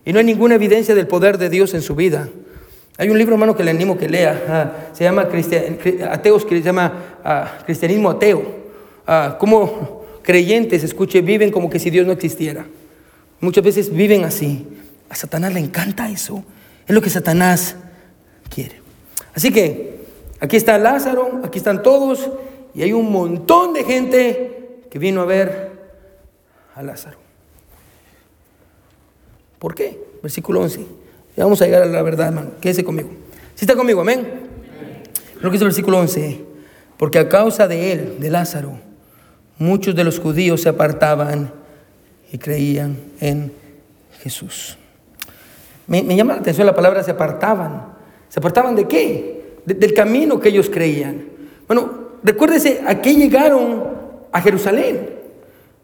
[0.05, 2.29] Y no hay ninguna evidencia del poder de Dios en su vida.
[2.99, 4.43] Hay un libro, hermano, que le animo que lea.
[4.49, 8.43] Ah, se llama Ateos, que se llama ah, Cristianismo Ateo.
[9.07, 12.65] Ah, como creyentes, escuche, viven como que si Dios no existiera.
[13.39, 14.67] Muchas veces viven así.
[15.09, 16.43] A Satanás le encanta eso.
[16.85, 17.77] Es lo que Satanás
[18.53, 18.81] quiere.
[19.33, 20.01] Así que
[20.41, 22.29] aquí está Lázaro, aquí están todos,
[22.75, 25.71] y hay un montón de gente que vino a ver
[26.75, 27.17] a Lázaro.
[29.57, 29.97] ¿Por qué?
[30.21, 30.98] Versículo 11
[31.43, 32.51] vamos a llegar a la verdad, hermano.
[32.61, 33.09] Quédese conmigo.
[33.55, 34.27] Si está conmigo, amén.
[35.41, 36.45] Lo que dice el versículo 11.
[36.97, 38.77] Porque a causa de él, de Lázaro,
[39.57, 41.51] muchos de los judíos se apartaban
[42.31, 43.51] y creían en
[44.21, 44.77] Jesús.
[45.87, 47.93] Me, llama la atención la palabra se apartaban.
[48.27, 49.39] ¿Se apartaban de qué?
[49.65, 51.25] del camino que ellos creían.
[51.67, 51.91] Bueno,
[52.23, 53.83] recuérdese, ¿a qué llegaron
[54.31, 55.09] a Jerusalén?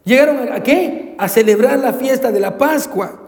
[0.04, 1.14] ¿Llegaron a, a qué?
[1.18, 3.25] A celebrar la fiesta de la Pascua.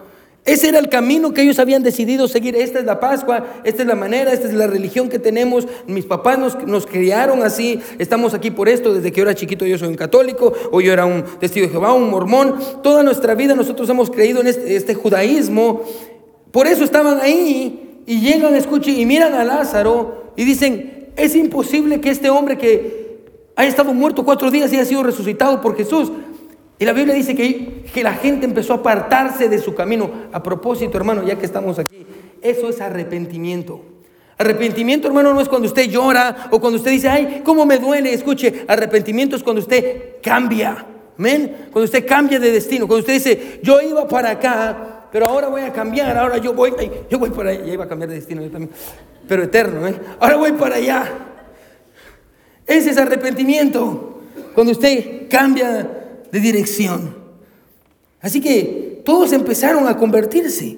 [0.48, 2.56] Ese era el camino que ellos habían decidido seguir.
[2.56, 5.68] Esta es la Pascua, esta es la manera, esta es la religión que tenemos.
[5.88, 7.82] Mis papás nos, nos criaron así.
[8.00, 8.94] Estamos aquí por esto.
[8.94, 11.72] Desde que yo era chiquito yo soy un católico, o yo era un testigo de
[11.74, 12.56] Jehová, un mormón.
[12.82, 15.84] Toda nuestra vida nosotros hemos creído en este, este judaísmo.
[16.52, 22.00] Por eso estaban ahí y llegan, escuchen, y miran a Lázaro y dicen, es imposible
[22.00, 23.18] que este hombre que
[23.58, 26.12] ha estado muerto cuatro días y ha sido resucitado por Jesús.
[26.80, 30.12] Y la Biblia dice que, que la gente empezó a apartarse de su camino.
[30.32, 32.06] A propósito, hermano, ya que estamos aquí,
[32.42, 33.82] eso es arrepentimiento.
[34.38, 38.14] Arrepentimiento, hermano, no es cuando usted llora o cuando usted dice, ay, cómo me duele.
[38.14, 40.86] Escuche, arrepentimiento es cuando usted cambia.
[41.18, 41.70] Amén.
[41.72, 42.86] Cuando usted cambia de destino.
[42.86, 46.16] Cuando usted dice, yo iba para acá, pero ahora voy a cambiar.
[46.16, 46.72] Ahora yo voy,
[47.10, 47.66] yo voy para allá.
[47.66, 48.72] Ya iba a cambiar de destino yo también.
[49.28, 49.96] Pero eterno, ¿eh?
[50.20, 51.12] Ahora voy para allá.
[52.68, 54.22] Ese es arrepentimiento.
[54.54, 56.07] Cuando usted cambia
[56.40, 57.16] dirección.
[58.22, 60.78] Así que todos empezaron a convertirse,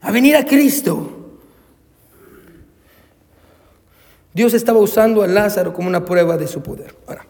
[0.00, 1.10] a venir a Cristo.
[4.34, 6.94] Dios estaba usando a Lázaro como una prueba de su poder.
[7.06, 7.24] Ahora,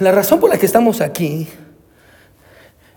[0.00, 1.46] la razón por la que estamos aquí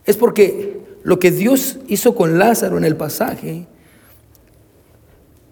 [0.05, 3.67] es porque lo que Dios hizo con Lázaro en el pasaje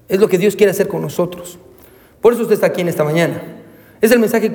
[0.07, 1.59] es lo que Dios quiere hacer con nosotros.
[2.21, 3.41] Por eso usted está aquí en esta mañana.
[4.01, 4.51] Es el mensaje,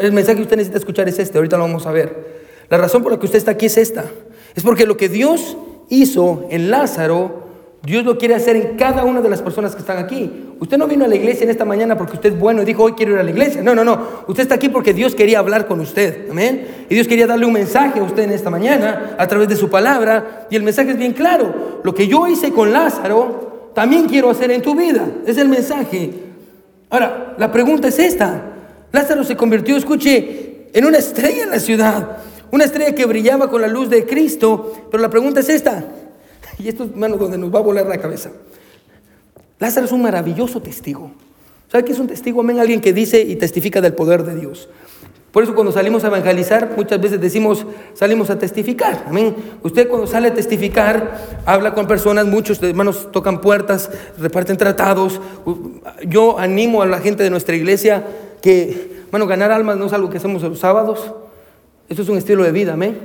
[0.00, 2.41] el mensaje que usted necesita escuchar es este, ahorita lo vamos a ver.
[2.72, 4.06] La razón por la que usted está aquí es esta.
[4.54, 5.58] Es porque lo que Dios
[5.90, 7.42] hizo en Lázaro,
[7.82, 10.54] Dios lo quiere hacer en cada una de las personas que están aquí.
[10.58, 12.84] Usted no vino a la iglesia en esta mañana porque usted es bueno y dijo,
[12.84, 13.62] hoy quiero ir a la iglesia.
[13.62, 14.00] No, no, no.
[14.26, 16.30] Usted está aquí porque Dios quería hablar con usted.
[16.30, 16.86] Amén.
[16.88, 19.68] Y Dios quería darle un mensaje a usted en esta mañana a través de su
[19.68, 20.46] palabra.
[20.48, 21.82] Y el mensaje es bien claro.
[21.84, 25.06] Lo que yo hice con Lázaro, también quiero hacer en tu vida.
[25.26, 26.10] Es el mensaje.
[26.88, 28.44] Ahora, la pregunta es esta.
[28.92, 32.16] Lázaro se convirtió, escuche, en una estrella en la ciudad,
[32.52, 35.84] una estrella que brillaba con la luz de Cristo, pero la pregunta es esta,
[36.58, 38.30] y esto es, hermano, donde nos va a volar la cabeza.
[39.58, 41.10] Lázaro es un maravilloso testigo.
[41.70, 42.40] ¿Sabe qué es un testigo?
[42.40, 44.68] Amén, alguien que dice y testifica del poder de Dios.
[45.32, 49.06] Por eso cuando salimos a evangelizar, muchas veces decimos, salimos a testificar.
[49.08, 49.34] Amén.
[49.62, 55.22] Usted cuando sale a testificar, habla con personas, muchos hermanos tocan puertas, reparten tratados.
[56.06, 58.04] Yo animo a la gente de nuestra iglesia
[58.42, 61.14] que, bueno, ganar almas no es algo que hacemos los sábados,
[61.92, 62.96] eso es un estilo de vida, amén.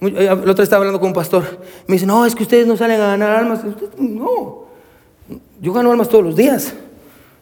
[0.00, 1.44] El otro día estaba hablando con un pastor,
[1.86, 3.60] me dice, no, es que ustedes no salen a ganar almas.
[3.98, 4.64] No,
[5.60, 6.74] yo gano almas todos los días.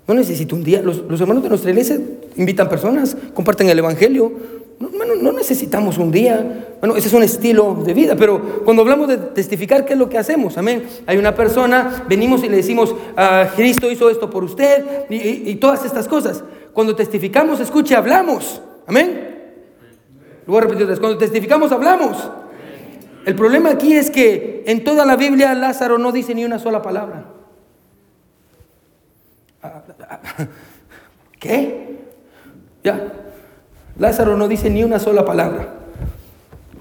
[0.06, 0.82] No necesito un día.
[0.82, 1.98] Los, hermanos de nuestra iglesia
[2.36, 4.32] invitan personas, comparten el Evangelio.
[5.22, 6.76] No, necesitamos un día.
[6.80, 8.16] Bueno, ese es un estilo de vida.
[8.16, 10.58] Pero cuando hablamos de testificar, ¿qué es lo que hacemos?
[10.58, 10.82] Amén.
[11.06, 15.84] Hay una persona, venimos y le decimos, ah, Cristo hizo esto por usted y todas
[15.84, 16.42] estas cosas.
[16.72, 18.60] Cuando testificamos, escuche, hablamos.
[18.86, 19.29] Amén.
[20.50, 22.28] Voy a repetir Cuando testificamos, hablamos.
[23.24, 26.82] El problema aquí es que en toda la Biblia Lázaro no dice ni una sola
[26.82, 27.24] palabra.
[31.38, 31.98] ¿Qué?
[32.82, 33.12] Ya.
[33.96, 35.74] Lázaro no dice ni una sola palabra.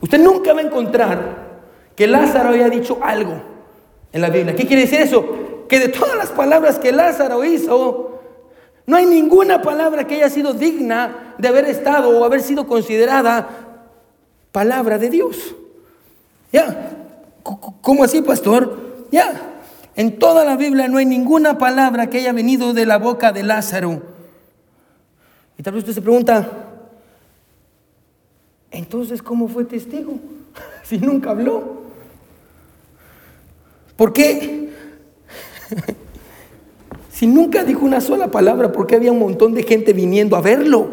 [0.02, 1.50] Usted nunca va a encontrar
[1.96, 3.40] que Lázaro haya dicho algo
[4.12, 4.56] en la Biblia.
[4.56, 5.68] ¿Qué quiere decir eso?
[5.68, 8.09] Que de todas las palabras que Lázaro hizo,
[8.90, 13.48] no hay ninguna palabra que haya sido digna de haber estado o haber sido considerada
[14.52, 15.38] palabra de Dios.
[16.52, 16.98] Ya,
[17.82, 19.06] ¿cómo así, pastor?
[19.12, 19.62] Ya,
[19.96, 23.44] en toda la Biblia no hay ninguna palabra que haya venido de la boca de
[23.44, 24.02] Lázaro.
[25.56, 26.50] Y tal vez usted se pregunta,
[28.72, 30.16] entonces, ¿cómo fue testigo?
[30.84, 31.84] si nunca habló.
[33.96, 34.69] ¿Por qué?
[37.20, 40.42] Si nunca dijo una sola palabra, ¿por qué había un montón de gente viniendo a
[40.42, 40.90] verlo?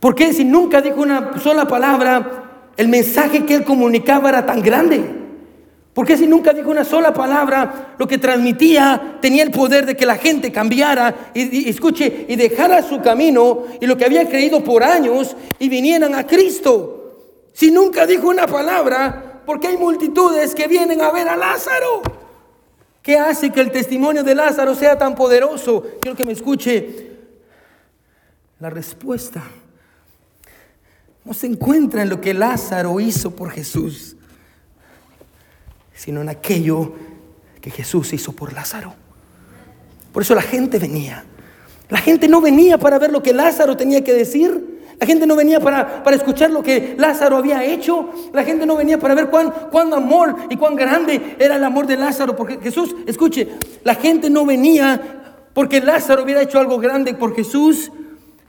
[0.00, 4.62] ¿Por qué si nunca dijo una sola palabra, el mensaje que él comunicaba era tan
[4.62, 5.04] grande?
[5.92, 9.94] ¿Por qué si nunca dijo una sola palabra, lo que transmitía tenía el poder de
[9.94, 14.64] que la gente cambiara y, escuche y dejara su camino y lo que había creído
[14.64, 17.42] por años y vinieran a Cristo?
[17.52, 22.15] Si nunca dijo una palabra, ¿por qué hay multitudes que vienen a ver a Lázaro?
[23.06, 25.80] ¿Qué hace que el testimonio de Lázaro sea tan poderoso?
[26.00, 27.06] Quiero que me escuche.
[28.58, 29.44] La respuesta
[31.24, 34.16] no se encuentra en lo que Lázaro hizo por Jesús,
[35.94, 36.94] sino en aquello
[37.60, 38.92] que Jesús hizo por Lázaro.
[40.12, 41.24] Por eso la gente venía.
[41.88, 44.75] La gente no venía para ver lo que Lázaro tenía que decir.
[44.98, 48.10] La gente no venía para, escuchar lo que Lázaro había hecho.
[48.32, 51.86] La gente no venía para ver cuán, cuán amor y cuán grande era el amor
[51.86, 52.34] de Lázaro.
[52.34, 53.48] Porque Jesús, escuche,
[53.84, 57.92] la gente no venía porque Lázaro hubiera hecho algo grande por Jesús.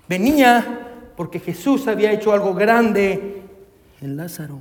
[0.08, 3.42] Venía porque Jesús había hecho algo grande
[4.02, 4.60] en Lázaro.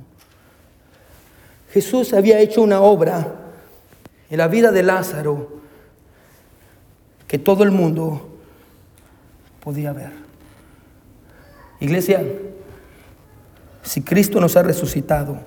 [1.71, 3.35] Jesús había hecho una obra
[4.29, 5.57] en la vida de Lázaro
[7.27, 8.27] que todo el mundo
[9.63, 10.26] podía ver.
[11.79, 12.25] Iglesia,
[13.83, 15.37] si Cristo nos ha resucitado,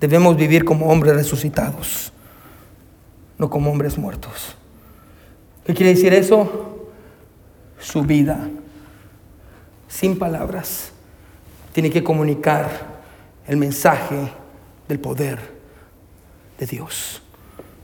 [0.00, 2.12] debemos vivir como hombres resucitados,
[3.38, 4.56] no como hombres muertos.
[5.64, 6.88] ¿Qué quiere decir eso?
[7.78, 8.48] Su vida,
[9.88, 10.92] sin palabras,
[11.72, 13.00] tiene que comunicar
[13.46, 14.32] el mensaje
[14.88, 15.38] del poder
[16.58, 17.22] de Dios.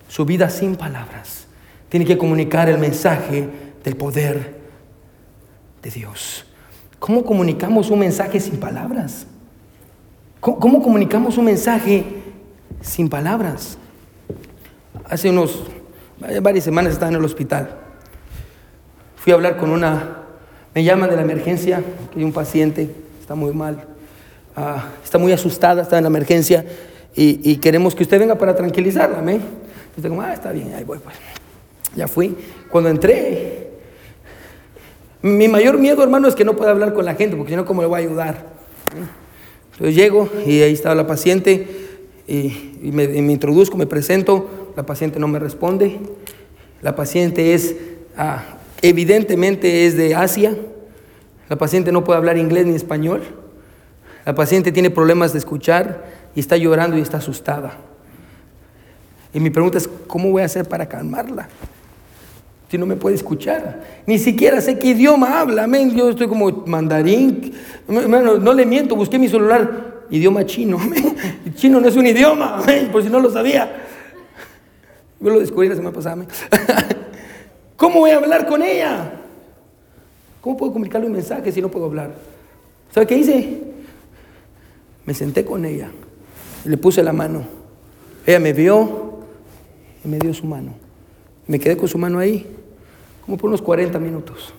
[0.08, 1.46] Su vida sin palabras
[1.88, 3.48] tiene que comunicar el mensaje
[3.84, 4.55] del poder
[5.90, 6.44] Dios.
[6.98, 9.26] ¿Cómo comunicamos un mensaje sin palabras?
[10.40, 12.04] ¿Cómo, comunicamos un mensaje
[12.80, 13.78] sin palabras?
[15.04, 15.64] Hace unos,
[16.40, 17.70] varias semanas estaba en el hospital.
[19.16, 20.22] Fui a hablar con una,
[20.74, 23.84] me llaman de la emergencia, que hay un paciente, está muy mal,
[24.54, 26.64] ah, está muy asustada, está en la emergencia
[27.18, 29.34] y, queremos que usted venga para tranquilizarla, ¿me?
[29.34, 31.16] Entonces, como, ah, está bien, ahí voy, pues.
[31.96, 32.36] Ya fui.
[32.70, 33.65] Cuando entré,
[35.22, 37.64] mi mayor miedo, hermano, es que no pueda hablar con la gente, porque si no,
[37.64, 38.46] ¿cómo le voy a ayudar?
[39.72, 41.66] Entonces llego y ahí estaba la paciente
[42.26, 45.98] y, me, introduzco, me presento, la paciente no me responde.
[46.82, 47.76] La paciente es,
[48.16, 48.44] ah,
[48.82, 50.56] evidentemente es de Asia.
[51.48, 53.22] La paciente no puede hablar inglés ni español.
[54.24, 57.76] La paciente tiene problemas de escuchar y está llorando y está asustada.
[59.32, 61.48] Y mi pregunta es, ¿cómo voy a hacer para calmarla?
[62.68, 64.02] Si no me puede escuchar.
[64.06, 65.64] Ni siquiera sé qué idioma habla.
[65.64, 65.94] Amén.
[65.94, 67.52] Yo estoy como mandarín.
[67.88, 70.04] no le miento, busqué mi celular.
[70.10, 70.78] Idioma chino.
[71.54, 72.62] Chino no es un idioma.
[72.92, 73.84] Por si no lo sabía.
[75.20, 76.26] Yo lo descubrí la semana pasada.
[77.76, 79.12] ¿Cómo voy a hablar con ella?
[80.40, 82.14] ¿Cómo puedo comunicarle un mensaje si no puedo hablar?
[82.92, 83.62] ¿Sabe qué hice?
[85.04, 85.90] Me senté con ella.
[86.64, 87.44] Le puse la mano.
[88.26, 89.20] Ella me vio
[90.04, 90.74] y me dio su mano.
[91.46, 92.46] Me quedé con su mano ahí,
[93.26, 94.54] como por unos 40 minutos,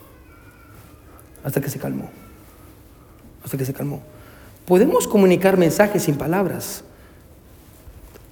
[1.43, 2.09] hasta que se calmó.
[3.43, 4.01] Hasta que se calmó.
[4.65, 6.83] Podemos comunicar mensajes sin palabras.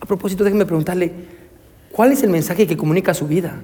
[0.02, 1.14] A propósito, déjeme preguntarle,
[1.92, 3.64] ¿cuál es el mensaje que comunica su vida?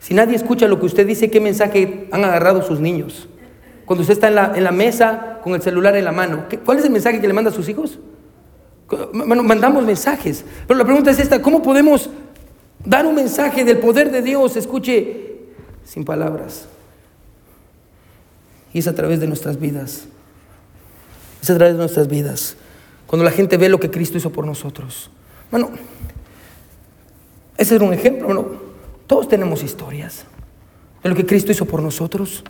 [0.00, 3.28] Si nadie escucha lo que usted dice, ¿qué mensaje han agarrado sus niños?
[3.86, 6.78] Cuando usted está en la, en la mesa con el celular en la mano, ¿cuál
[6.78, 7.98] es el mensaje que le manda a sus hijos?
[9.12, 10.44] mandamos mensajes.
[10.66, 12.08] Pero la pregunta es esta, ¿cómo podemos
[12.84, 14.56] dar un mensaje del poder de Dios?
[14.56, 15.27] Escuche,
[15.88, 16.66] sin palabras.
[18.72, 20.04] Y es a través de nuestras vidas.
[21.40, 22.56] Es a través de nuestras vidas.
[23.06, 25.10] Cuando la gente ve lo que Cristo hizo por nosotros.
[25.50, 25.70] Bueno,
[27.56, 28.60] ese es un ejemplo.
[29.06, 30.24] Todos tenemos historias
[31.02, 32.44] de lo que Cristo hizo por nosotros.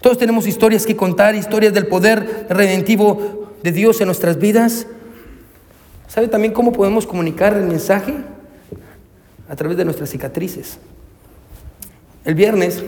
[0.00, 4.88] Todos tenemos historias que contar, historias del poder redentivo de Dios en nuestras vidas.
[6.08, 8.14] ¿Sabe también cómo podemos comunicar el mensaje?
[9.48, 10.78] A través de nuestras cicatrices.
[12.24, 12.82] El viernes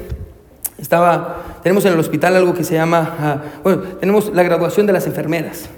[0.79, 4.94] estaba, tenemos en el hospital algo que se llama, ah, bueno, tenemos la graduación de
[4.94, 5.68] las enfermeras.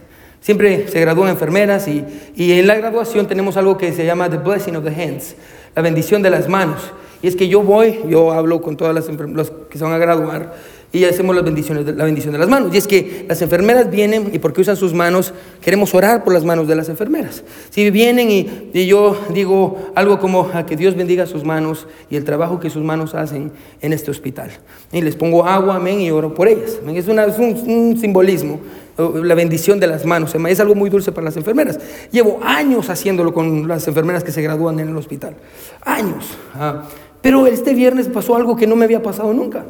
[0.41, 2.05] Siempre se gradúan enfermeras y,
[2.37, 5.35] y, en la graduación tenemos algo que se llama The Blessing of the Hands,
[5.75, 6.93] la bendición de las manos.
[7.21, 9.99] Y es que yo voy, yo hablo con todas las los que se van a
[9.99, 10.55] graduar
[10.91, 12.75] y hacemos las bendiciones, la bendición de las manos.
[12.75, 16.45] Y es que las enfermeras vienen y porque usan sus manos, queremos orar por las
[16.45, 17.43] manos de las enfermeras.
[17.69, 22.25] Si vienen y, yo digo algo como a que Dios bendiga sus manos y el
[22.25, 24.51] trabajo que sus manos hacen en este hospital.
[24.91, 26.79] Y les pongo agua, amén, y oro por ellas.
[26.95, 28.61] Es, una, es un, simbolismo,
[28.97, 30.35] la bendición de las manos.
[30.35, 31.79] Es algo muy dulce para las enfermeras.
[32.11, 35.35] Llevo años haciéndolo con las enfermeras que se gradúan en el hospital.
[35.83, 36.25] Años.
[36.55, 36.85] Ah.
[37.21, 39.67] Pero este viernes pasó algo que no me había pasado nunca.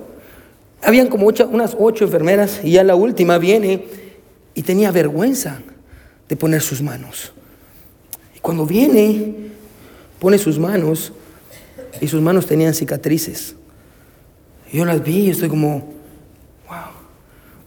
[0.82, 3.84] Habían como unas ocho enfermeras y ya la última viene
[4.54, 5.60] y tenía vergüenza
[6.28, 7.32] de poner sus manos.
[8.36, 9.34] Y cuando viene,
[10.18, 11.12] pone sus manos
[12.00, 13.56] y sus manos tenían cicatrices.
[14.72, 15.97] Yo las vi y estoy como.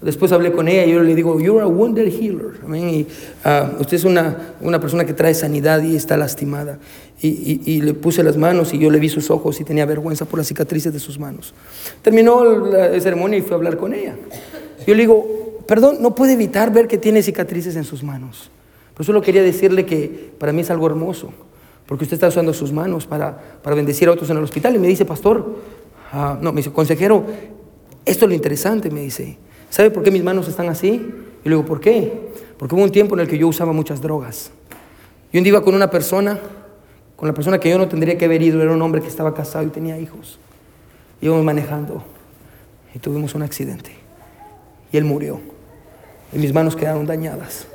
[0.02, 2.54] Después hablé con ella y yo le digo, you're a wonder healer.
[2.76, 3.06] Y,
[3.44, 6.80] ah, usted es una, una persona que trae sanidad y está lastimada.
[7.22, 10.40] Y, le puse las manos y yo le vi sus ojos y tenía vergüenza por
[10.40, 11.54] las cicatrices de sus manos.
[12.02, 14.16] Terminó la ceremonia y fui a hablar con ella.
[14.88, 18.50] Yo le digo, perdón, no puede evitar ver que tiene cicatrices en sus manos.
[18.96, 21.32] Pero solo quería decirle que para mí es algo hermoso,
[21.86, 24.76] porque usted está usando sus manos para, para bendecir a otros en el hospital.
[24.76, 25.58] Y me dice, pastor,
[26.12, 27.24] ah, no, me dice, consejero,
[28.04, 29.38] esto es lo interesante, me dice.
[29.72, 30.90] ¿Sabe por qué mis manos están así?
[31.44, 32.32] Y le digo, ¿por qué?
[32.60, 34.52] Porque hubo un tiempo en el que yo usaba muchas drogas.
[35.34, 36.40] Yo un con una persona
[37.22, 39.36] con la persona que yo no tendría que haber ido, era un hombre que estaba
[39.36, 40.40] casado y tenía hijos.
[41.22, 42.04] Íbamos manejando
[42.96, 43.92] y tuvimos un accidente.
[44.92, 45.40] Y él murió.
[46.34, 47.68] Y mis manos quedaron dañadas.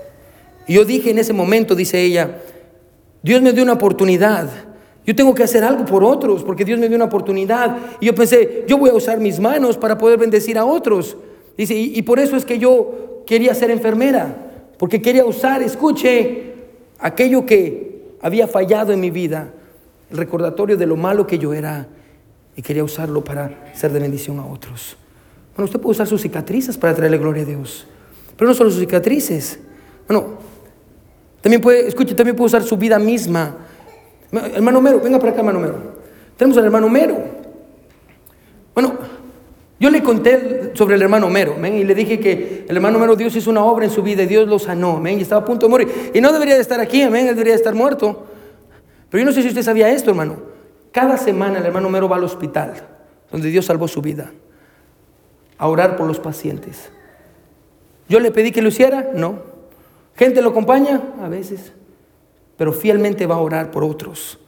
[0.67, 2.43] Y yo dije en ese momento, dice ella,
[3.23, 4.51] Dios me dio una oportunidad.
[5.07, 7.77] Yo tengo que hacer algo por otros porque Dios me dio una oportunidad.
[8.01, 11.17] Y yo pensé, yo voy a usar mis manos para poder bendecir a otros.
[11.57, 14.37] Dice, y, por eso es que yo quería ser enfermera,
[14.79, 16.55] porque quería usar, escuche,
[16.99, 19.53] aquello que había fallado en mi vida,
[20.11, 21.89] el recordatorio de lo malo que yo era,
[22.57, 24.97] y quería usarlo para ser de bendición a otros.
[25.55, 27.87] Bueno, usted puede usar sus cicatrices para traerle gloria a Dios,
[28.37, 29.59] pero no solo sus cicatrices.
[30.07, 30.35] Bueno,
[31.41, 33.57] también puede, escuche, también puede usar su vida misma.
[34.31, 35.97] Hermano Mero, venga para acá, hermano Mero.
[36.37, 37.17] Tenemos al hermano Mero.
[38.75, 38.99] Bueno,
[39.79, 43.37] yo le conté sobre el hermano Mero, y le dije que el hermano Mero, Dios
[43.37, 45.71] hizo una obra en su vida y Dios lo sanó, y estaba a punto de
[45.71, 46.11] morir.
[46.15, 48.27] Y no debería de estar aquí, él debería de estar muerto.
[49.11, 50.37] Pero yo no sé si usted sabía esto, hermano.
[50.93, 52.73] Cada semana el hermano Mero va al hospital,
[53.31, 54.33] donde Dios salvó su vida,
[55.59, 56.91] a orar por los pacientes.
[58.09, 59.41] Yo le pedí que lo hiciera, no.
[60.15, 61.03] ¿Gente lo acompaña?
[61.23, 61.73] A veces.
[62.57, 64.39] Pero fielmente va a orar por otros,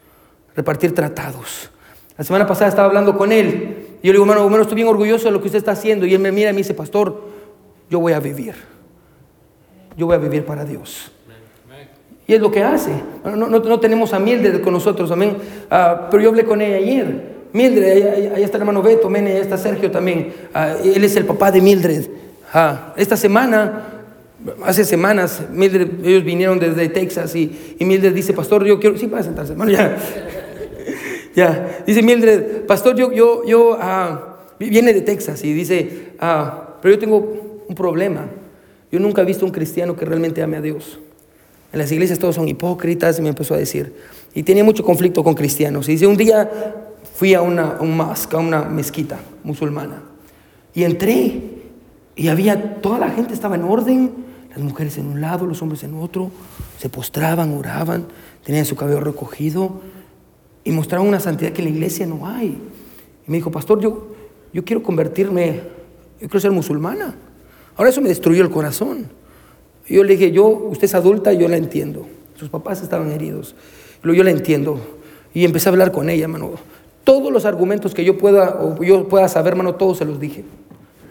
[0.57, 1.70] repartir tratados.
[2.16, 4.88] La semana pasada estaba hablando con él y yo le digo, hermano, hermano, estoy bien
[4.88, 6.07] orgulloso de lo que usted está haciendo.
[6.07, 7.20] Y él me mira y me dice, pastor,
[7.90, 8.55] yo voy a vivir.
[9.96, 11.11] Yo voy a vivir para Dios.
[12.26, 12.92] Y es lo que hace.
[13.24, 15.36] No, no, tenemos a Mildred con nosotros, amén.
[15.70, 17.38] Ah, pero yo hablé con ella ayer.
[17.53, 20.32] Mildred, ahí, está el hermano Beto, amén, ahí está Sergio también.
[20.53, 22.05] Ah, él es el papá de Mildred.
[22.53, 23.84] Ah, esta semana,
[24.62, 29.07] hace semanas, Mildred, ellos vinieron desde Texas y, y Mildred dice, pastor, yo quiero, sí,
[29.07, 29.96] para sentarse, hermano, ya.
[31.35, 36.95] Ya, dice Mildred, pastor, yo, yo, yo, ah, viene de Texas y dice, ah, pero
[36.95, 38.26] yo tengo un problema.
[38.91, 40.99] Yo nunca he visto un cristiano que realmente ame a Dios.
[41.72, 43.95] En las iglesias todos son hipócritas y me empezó a decir.
[44.35, 45.89] Y tenía mucho conflicto con cristianos.
[45.89, 46.51] Y dice, un día
[47.14, 50.03] fui a una, un a una mezquita musulmana.
[50.74, 51.43] Y entré
[52.16, 54.11] y había, toda la gente estaba en orden,
[54.51, 56.31] las mujeres en un lado, los hombres en otro,
[56.79, 58.07] se postraban, oraban,
[58.45, 59.81] tenían su cabello recogido
[60.69, 62.49] y mostraron una santidad que en la iglesia no hay.
[63.27, 64.09] Y me dijo, pastor, yo,
[64.53, 65.62] yo quiero convertirme,
[66.21, 67.14] yo quiero ser musulmana.
[67.75, 69.07] Ahora eso me destruyó el corazón.
[69.89, 72.07] yo le dije, yo, usted es adulta, yo la entiendo.
[72.35, 73.55] Sus papás estaban heridos.
[74.05, 74.79] Yo la entiendo.
[75.33, 76.51] Y empecé a hablar con ella, hermano.
[77.03, 80.45] Todos los argumentos que yo pueda, o yo pueda saber, hermano, todos se los dije.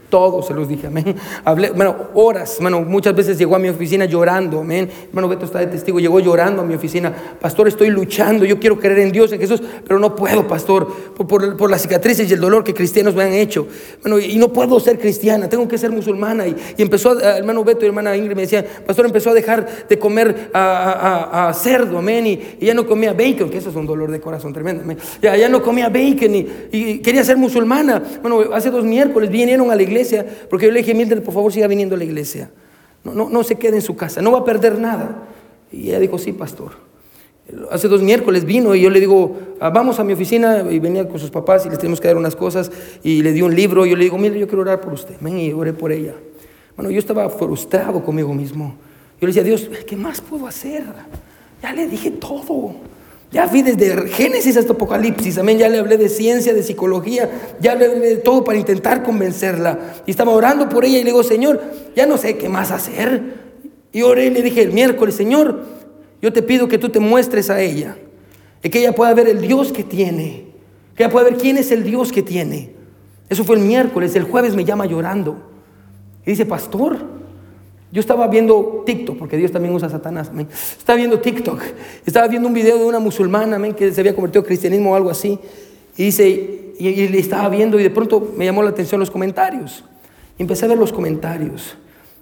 [0.10, 1.18] Todos se los dije, amén.
[1.44, 4.90] Hablé, bueno, horas, bueno, muchas veces llegó a mi oficina llorando, amén.
[5.10, 7.14] Hermano Beto está de testigo, llegó llorando a mi oficina.
[7.42, 11.58] Pastor, estoy luchando, yo quiero creer en Dios, en Jesús, pero no puedo, pastor, por,
[11.58, 13.68] por, las cicatrices y el dolor que cristianos me han hecho.
[14.02, 16.48] Bueno, y no puedo ser cristiana, tengo que ser musulmana.
[16.48, 20.52] Y, empezó, hermano Beto y hermana Ingrid me decían, pastor, empezó a dejar de comer
[20.54, 22.28] a, cerdo, amén.
[22.28, 24.84] Y, ya no comía bacon, que eso es un dolor de corazón tremendo,
[25.22, 28.02] Ya, ya no comía bacon y, y quería ser musulmana.
[28.22, 29.97] Bueno, hace dos miércoles vinieron a la iglesia
[30.50, 32.50] porque yo le dije, Mildred, por favor siga viniendo a la iglesia.
[33.04, 35.24] No, no, no se quede en su casa, no va a perder nada.
[35.72, 36.72] Y ella dijo, sí, pastor.
[37.72, 41.08] Hace dos miércoles vino y yo le digo, ah, vamos a mi oficina y venía
[41.08, 42.70] con sus papás y les tenemos que dar unas cosas
[43.04, 45.16] y le di un libro y yo le digo, mire, yo quiero orar por usted.
[45.22, 46.14] Ven y oré por ella.
[46.76, 48.76] Bueno, yo estaba frustrado conmigo mismo.
[49.22, 50.84] Yo le decía, Dios, ¿qué más puedo hacer?
[51.62, 52.76] Ya le dije todo.
[53.32, 55.58] Ya vi desde Génesis hasta Apocalipsis, amén.
[55.58, 59.96] Ya le hablé de ciencia, de psicología, ya le hablé de todo para intentar convencerla.
[60.06, 61.62] Y estaba orando por ella y le digo, Señor,
[61.96, 63.36] ya no sé qué más hacer.
[63.92, 65.66] Y oré y le dije el miércoles, Señor,
[66.22, 67.98] yo te pido que tú te muestres a ella.
[68.64, 70.46] Y que ella pueda ver el Dios que tiene.
[70.96, 72.72] Que ella pueda ver quién es el Dios que tiene.
[73.30, 74.16] Eso fue el miércoles.
[74.16, 75.38] El jueves me llama llorando.
[76.26, 77.17] Y dice, pastor,
[77.92, 80.30] yo estaba viendo TikTok, porque Dios también usa a Satanás.
[80.78, 81.62] Estaba viendo TikTok.
[82.06, 85.10] Estaba viendo un video de una musulmana que se había convertido al cristianismo o algo
[85.10, 85.40] así.
[85.96, 89.86] Y dice, y, le estaba viendo y de pronto me llamó la atención los comentarios.
[90.38, 91.78] Y empecé a ver los comentarios.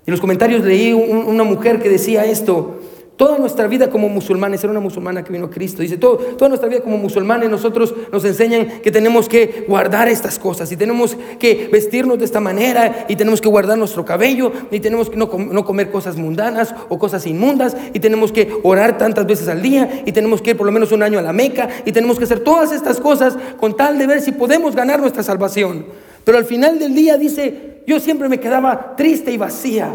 [0.06, 2.80] Y en los comentarios leí una mujer que decía esto.
[3.18, 6.50] Toda nuestra vida como musulmanes, era una musulmana que vino a Cristo, dice, todo, toda
[6.50, 11.16] nuestra vida como musulmanes nosotros nos enseñan que tenemos que guardar estas cosas y tenemos
[11.40, 15.30] que vestirnos de esta manera y tenemos que guardar nuestro cabello y tenemos que no,
[15.34, 20.04] no comer cosas mundanas o cosas inmundas y tenemos que orar tantas veces al día
[20.06, 22.26] y tenemos que ir por lo menos un año a la Meca y tenemos que
[22.26, 25.86] hacer todas estas cosas con tal de ver si podemos ganar nuestra salvación.
[26.26, 29.94] Pero al final del día dice, yo siempre me quedaba triste y vacía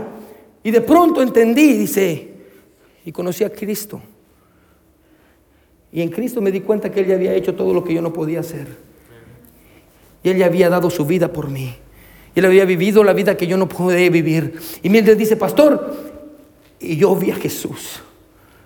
[0.62, 2.29] y de pronto entendí, dice,
[3.04, 4.00] y conocí a Cristo.
[5.92, 8.02] Y en Cristo me di cuenta que Él ya había hecho todo lo que yo
[8.02, 8.68] no podía hacer.
[10.22, 11.74] Y Él ya había dado su vida por mí.
[12.34, 14.60] Y Él había vivido la vida que yo no podía vivir.
[14.82, 15.94] Y mientras dice, pastor,
[16.78, 18.00] y yo vi a Jesús.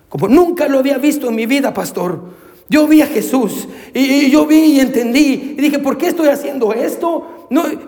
[0.09, 2.20] Como nunca lo había visto en mi vida, pastor.
[2.68, 6.72] Yo vi a Jesús y, yo vi y entendí y dije, ¿por qué estoy haciendo
[6.72, 7.26] esto?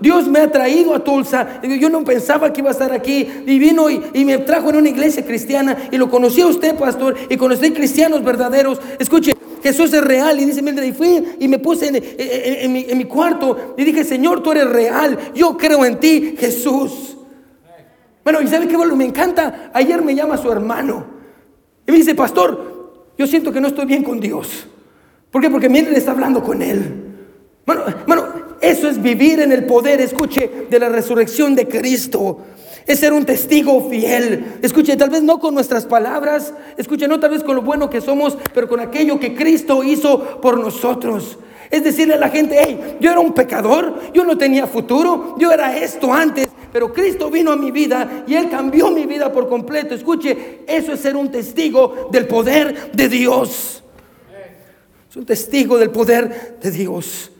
[0.01, 1.61] Dios me ha traído a Tulsa.
[1.63, 3.27] Yo no pensaba que iba a estar aquí.
[3.47, 5.89] Y vino y, me trajo en una iglesia cristiana.
[5.91, 7.17] Y lo conocí a usted, pastor.
[7.29, 8.81] Y conocí cristianos verdaderos.
[8.99, 10.39] Escuche, Jesús es real.
[10.41, 13.75] Y dice, y fui y me puse en, mi, cuarto.
[13.77, 15.19] Y dije, Señor, tú eres real.
[15.35, 17.17] Yo creo en ti, Jesús.
[18.23, 18.77] Bueno, ¿y sabe qué?
[18.77, 19.71] Bueno, me encanta.
[19.73, 21.07] Ayer me llama su hermano.
[21.87, 24.67] Y me dice, pastor, yo siento que no estoy bien con Dios.
[25.31, 25.51] ¿Por qué?
[25.51, 27.05] Porque mientras está hablando con Él.
[27.65, 32.39] Bueno, bueno, eso es vivir en el poder, escuche, de la resurrección de Cristo.
[32.87, 34.59] Es ser un testigo fiel.
[34.63, 38.01] Escuche, tal vez no con nuestras palabras, escuche, no tal vez con lo bueno que
[38.01, 41.39] somos, pero con aquello que Cristo hizo por nosotros.
[41.71, 45.51] Es decirle a la gente, hey, yo era un pecador, yo no tenía futuro, yo
[45.51, 49.49] era esto antes, pero Cristo vino a mi vida y Él cambió mi vida por
[49.49, 49.95] completo.
[49.95, 53.83] Escuche, eso es ser un testigo del poder de Dios.
[55.11, 57.33] Es un testigo del poder de Dios.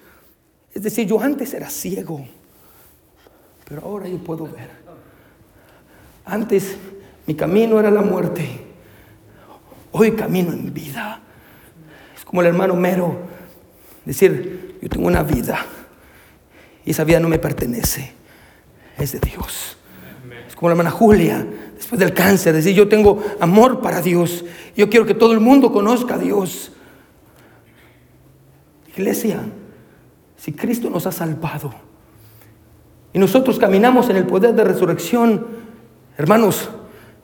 [0.77, 2.23] Es decir, yo antes era ciego,
[3.67, 4.69] pero ahora yo puedo ver.
[6.27, 6.77] Antes
[7.27, 8.47] mi camino era la muerte,
[9.93, 11.23] hoy camino en vida.
[12.15, 13.17] Es como el hermano Mero
[14.05, 15.65] Decir, yo tengo una vida
[16.85, 18.13] y esa vida no me pertenece,
[18.99, 19.79] es de Dios.
[20.47, 24.45] Es como la hermana Julia, después del cáncer, decir, yo tengo amor para Dios,
[24.77, 26.71] yo quiero que todo el mundo conozca a Dios.
[28.95, 29.41] Iglesia,
[30.47, 31.75] si Cristo nos ha salvado
[33.13, 35.45] y nosotros caminamos en el poder de resurrección,
[36.17, 36.71] hermanos,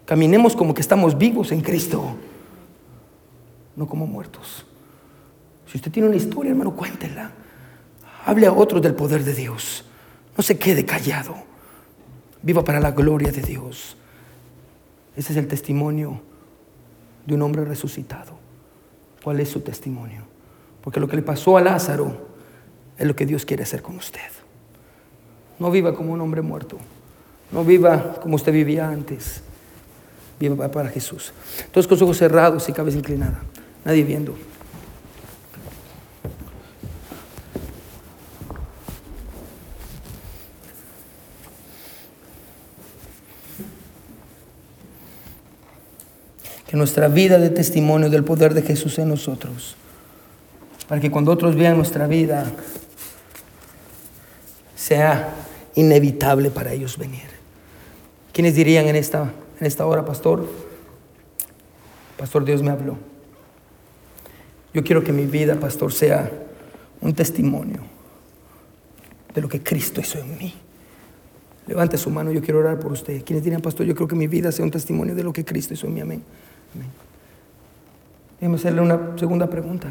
[0.05, 2.17] caminemos como que estamos vivos en Cristo,
[3.77, 4.67] no como muertos.
[5.67, 7.31] Si usted tiene una historia, hermano, cuéntela.
[8.27, 9.85] Hable a otros del poder de Dios.
[10.37, 11.37] No se quede callado.
[12.43, 13.97] Viva para la gloria de Dios.
[15.15, 16.21] Ese es el testimonio
[17.25, 18.33] de un hombre resucitado.
[19.23, 20.23] ¿Cuál es su testimonio?
[20.83, 22.32] Porque lo que le pasó a Lázaro
[22.99, 24.21] es lo que Dios quiere hacer con usted.
[25.59, 26.79] No viva como un hombre muerto.
[27.51, 29.43] No viva como usted vivía antes.
[30.41, 31.33] Viva para Jesús.
[31.71, 33.43] Todos con ojos cerrados y cabeza inclinada.
[33.85, 34.35] Nadie viendo.
[46.73, 49.77] que nuestra vida de testimonio del poder de Jesús en nosotros,
[50.89, 52.51] para que cuando otros vean nuestra vida
[54.75, 55.35] sea
[55.75, 57.31] inevitable para ellos venir.
[58.33, 60.47] ¿Quiénes dirían en esta, en esta hora, pastor?
[62.19, 62.97] Pastor, Dios me habló.
[64.75, 66.31] Yo quiero que mi vida, pastor, sea
[67.01, 67.81] un testimonio
[69.35, 70.55] de lo que Cristo hizo en mí.
[71.67, 73.23] Levante su mano, yo quiero orar por usted.
[73.25, 73.87] ¿Quiénes dirían, pastor?
[73.87, 76.01] Yo creo que mi vida sea un testimonio de lo que Cristo hizo en mí.
[76.01, 76.23] Amén.
[78.41, 79.89] Déjeme hacerle una segunda pregunta.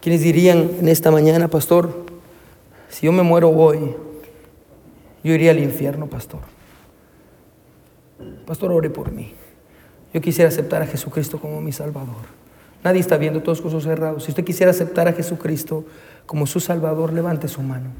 [0.00, 2.06] ¿Quiénes dirían en esta mañana, pastor,
[2.88, 3.94] si yo me muero hoy,
[5.22, 6.40] yo iría al infierno, pastor?
[8.46, 9.34] Pastor, ore por mí.
[10.12, 12.40] Yo quisiera aceptar a Jesucristo como mi Salvador.
[12.82, 14.24] Nadie está viendo todos cosas cerrados.
[14.24, 15.84] Si usted quisiera aceptar a Jesucristo
[16.26, 17.90] como su Salvador, levante su mano.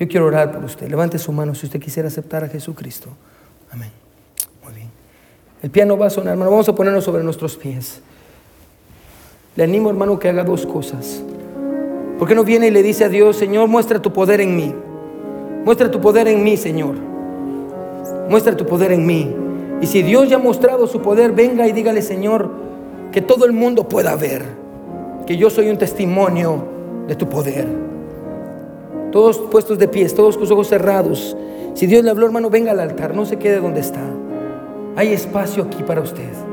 [0.00, 0.88] Yo quiero orar por usted.
[0.88, 3.10] Levante su mano si usted quisiera aceptar a Jesucristo.
[3.70, 3.90] Amén.
[5.62, 6.50] El piano va a sonar, hermano.
[6.50, 8.00] Vamos a ponernos sobre nuestros pies.
[9.58, 11.20] Le animo, hermano, que haga dos cosas.
[12.16, 14.72] ¿Por qué no viene y le dice a Dios, Señor, muestra tu poder en mí?
[15.64, 16.94] Muestra tu poder en mí, Señor.
[18.30, 19.34] Muestra tu poder en mí.
[19.80, 22.48] Y si Dios ya ha mostrado su poder, venga y dígale, Señor,
[23.10, 24.44] que todo el mundo pueda ver
[25.26, 26.62] que yo soy un testimonio
[27.08, 27.66] de tu poder.
[29.10, 31.36] Todos puestos de pies, todos con los ojos cerrados.
[31.74, 34.02] Si Dios le habló, hermano, venga al altar, no se quede donde está.
[34.94, 36.47] Hay espacio aquí para usted.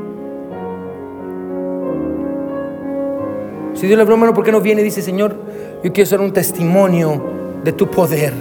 [3.75, 5.35] Si Dios le habló, hermano, ¿por qué no viene y dice, Señor,
[5.83, 7.21] yo quiero ser un testimonio
[7.63, 8.33] de tu poder?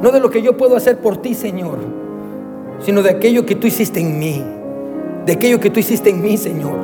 [0.00, 1.78] No de lo que yo puedo hacer por ti, Señor,
[2.80, 4.42] sino de aquello que tú hiciste en mí.
[5.26, 6.76] De aquello que tú hiciste en mí, Señor.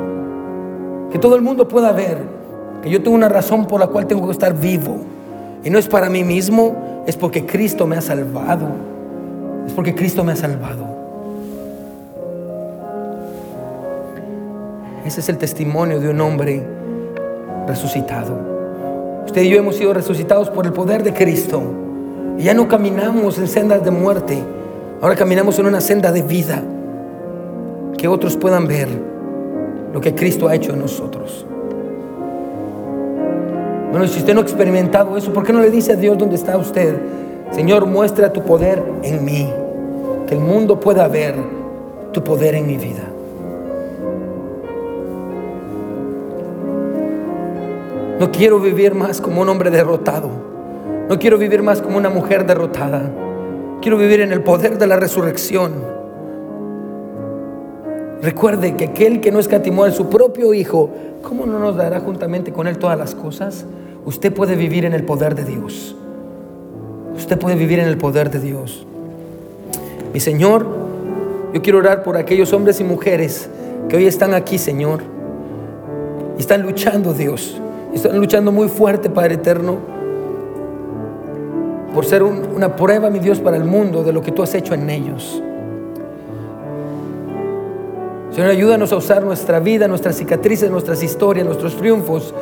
[1.11, 2.19] Que todo el mundo pueda ver
[2.83, 4.97] que yo tengo una razón por la cual tengo que estar vivo.
[5.63, 8.67] Y no es para mí mismo, es porque Cristo me ha salvado.
[9.65, 10.85] Es porque Cristo me ha salvado.
[15.05, 16.78] Ese es el testimonio de un hombre
[17.69, 18.37] resucitado.
[19.25, 21.61] Usted y yo hemos sido resucitados por el poder de Cristo.
[22.37, 24.37] Y ya no caminamos en sendas de muerte.
[25.01, 26.61] Ahora caminamos en una senda de vida.
[27.97, 28.87] Que otros puedan ver
[29.93, 31.45] lo que Cristo ha hecho en nosotros.
[33.91, 36.35] Bueno, si usted no ha experimentado eso, ¿por qué no le dice a Dios dónde
[36.35, 36.95] está usted?
[37.51, 39.49] Señor, muestra tu poder en mí.
[40.27, 41.35] Que el mundo pueda ver
[42.11, 43.08] tu poder en mi vida.
[48.19, 50.29] No quiero vivir más como un hombre derrotado.
[51.07, 53.09] No quiero vivir más como una mujer derrotada.
[53.81, 55.71] Quiero vivir en el poder de la resurrección.
[58.21, 60.89] Recuerde que aquel que no escatimó a su propio Hijo,
[61.23, 63.65] ¿cómo no nos dará juntamente con Él todas las cosas?
[64.03, 65.95] Usted puede vivir en el poder de Dios.
[67.15, 68.85] Usted puede vivir en el poder de Dios.
[70.13, 70.67] Mi Señor,
[71.53, 73.49] yo quiero orar por aquellos hombres y mujeres
[73.87, 75.03] que hoy están aquí, Señor.
[76.37, 77.61] Y están luchando, Dios.
[77.93, 79.77] Están luchando muy fuerte, Padre Eterno,
[81.93, 84.73] por ser una prueba, mi Dios, para el mundo de lo que tú has hecho
[84.73, 85.41] en ellos.
[88.31, 92.33] Señor, ayúdanos a usar nuestra vida, nuestras cicatrices, nuestras historias, nuestros triunfos,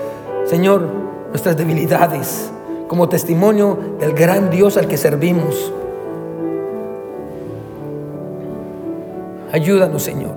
[0.46, 0.82] Señor,
[1.30, 2.52] nuestras debilidades,
[2.88, 5.72] como testimonio del gran Dios al que servimos.
[9.52, 10.36] Ayúdanos, Señor.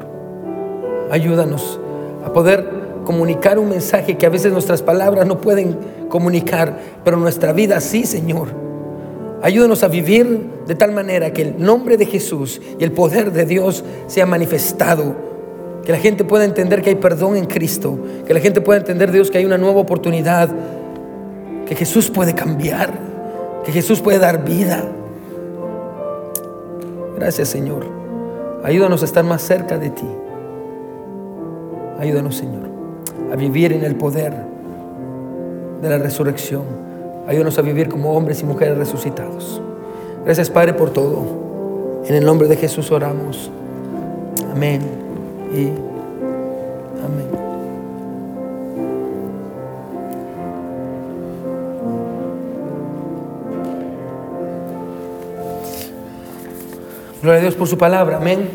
[1.10, 1.80] Ayúdanos
[2.24, 5.76] a poder comunicar un mensaje que a veces nuestras palabras no pueden
[6.08, 8.48] comunicar, pero nuestra vida sí, Señor.
[9.42, 13.46] Ayúdanos a vivir de tal manera que el nombre de Jesús y el poder de
[13.46, 15.30] Dios sea manifestado.
[15.84, 17.98] Que la gente pueda entender que hay perdón en Cristo.
[18.26, 20.50] Que la gente pueda entender, Dios, que hay una nueva oportunidad.
[21.66, 22.92] Que Jesús puede cambiar.
[23.64, 24.84] Que Jesús puede dar vida.
[27.16, 27.86] Gracias, Señor.
[28.62, 30.06] Ayúdanos a estar más cerca de ti.
[31.98, 32.69] Ayúdanos, Señor
[33.32, 34.32] a vivir en el poder
[35.82, 36.64] de la resurrección.
[37.26, 39.60] Ayúdanos a vivir como hombres y mujeres resucitados.
[40.24, 42.02] Gracias Padre por todo.
[42.06, 43.50] En el nombre de Jesús oramos.
[44.52, 44.80] Amén
[45.54, 45.68] y
[47.04, 47.40] amén.
[57.22, 58.16] Gloria a Dios por su palabra.
[58.16, 58.48] Amén.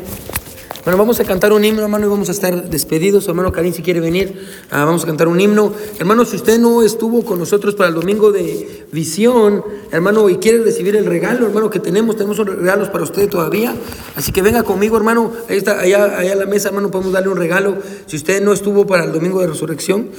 [0.86, 3.26] Bueno, vamos a cantar un himno, hermano, y vamos a estar despedidos.
[3.26, 5.72] Hermano Karim, si quiere venir, ah, vamos a cantar un himno.
[5.98, 10.62] Hermano, si usted no estuvo con nosotros para el domingo de visión, hermano, y quiere
[10.62, 13.74] recibir el regalo, hermano, que tenemos, tenemos regalos para usted todavía.
[14.14, 15.32] Así que venga conmigo, hermano.
[15.48, 17.78] Ahí está, allá, allá a la mesa, hermano, podemos darle un regalo.
[18.06, 20.10] Si usted no estuvo para el domingo de resurrección.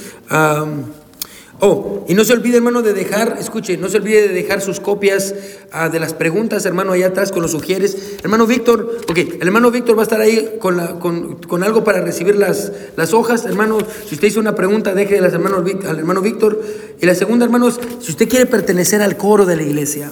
[1.59, 4.79] Oh, y no se olvide, hermano, de dejar, escuche, no se olvide de dejar sus
[4.79, 5.33] copias
[5.71, 8.17] ah, de las preguntas, hermano, allá atrás con los sugieres.
[8.21, 12.01] Hermano Víctor, ok, el hermano Víctor va a estar ahí con, la, con, algo para
[12.01, 13.45] recibir las, las hojas.
[13.45, 16.61] Hermano, si usted hizo una pregunta, deje las hermanos, al hermano Víctor.
[17.01, 20.11] Y la segunda, hermanos, si usted quiere pertenecer al coro de la iglesia,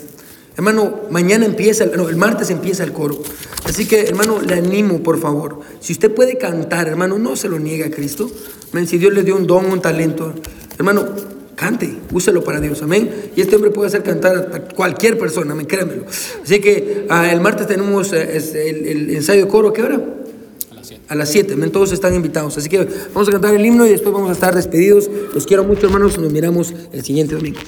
[0.57, 3.21] hermano, mañana empieza, no, el martes empieza el coro.
[3.65, 5.59] Así que, hermano, le animo, por favor.
[5.79, 8.31] Si usted puede cantar, hermano, no se lo niegue a Cristo.
[8.87, 10.33] Si Dios le dio un don, un talento,
[10.77, 13.31] hermano, Cante, úselo para Dios, amén.
[13.35, 16.05] Y este hombre puede hacer cantar a cualquier persona, amén, créanmelo.
[16.43, 18.37] Así que ah, el martes tenemos eh,
[18.69, 20.01] el, ensayo de coro, qué hora?
[20.71, 21.01] A las 7.
[21.07, 22.57] A las 7, todos están invitados.
[22.57, 25.09] Así que vamos a cantar el himno y después vamos a estar despedidos.
[25.33, 26.17] Los quiero mucho, hermanos.
[26.17, 27.59] Nos miramos el siguiente domingo.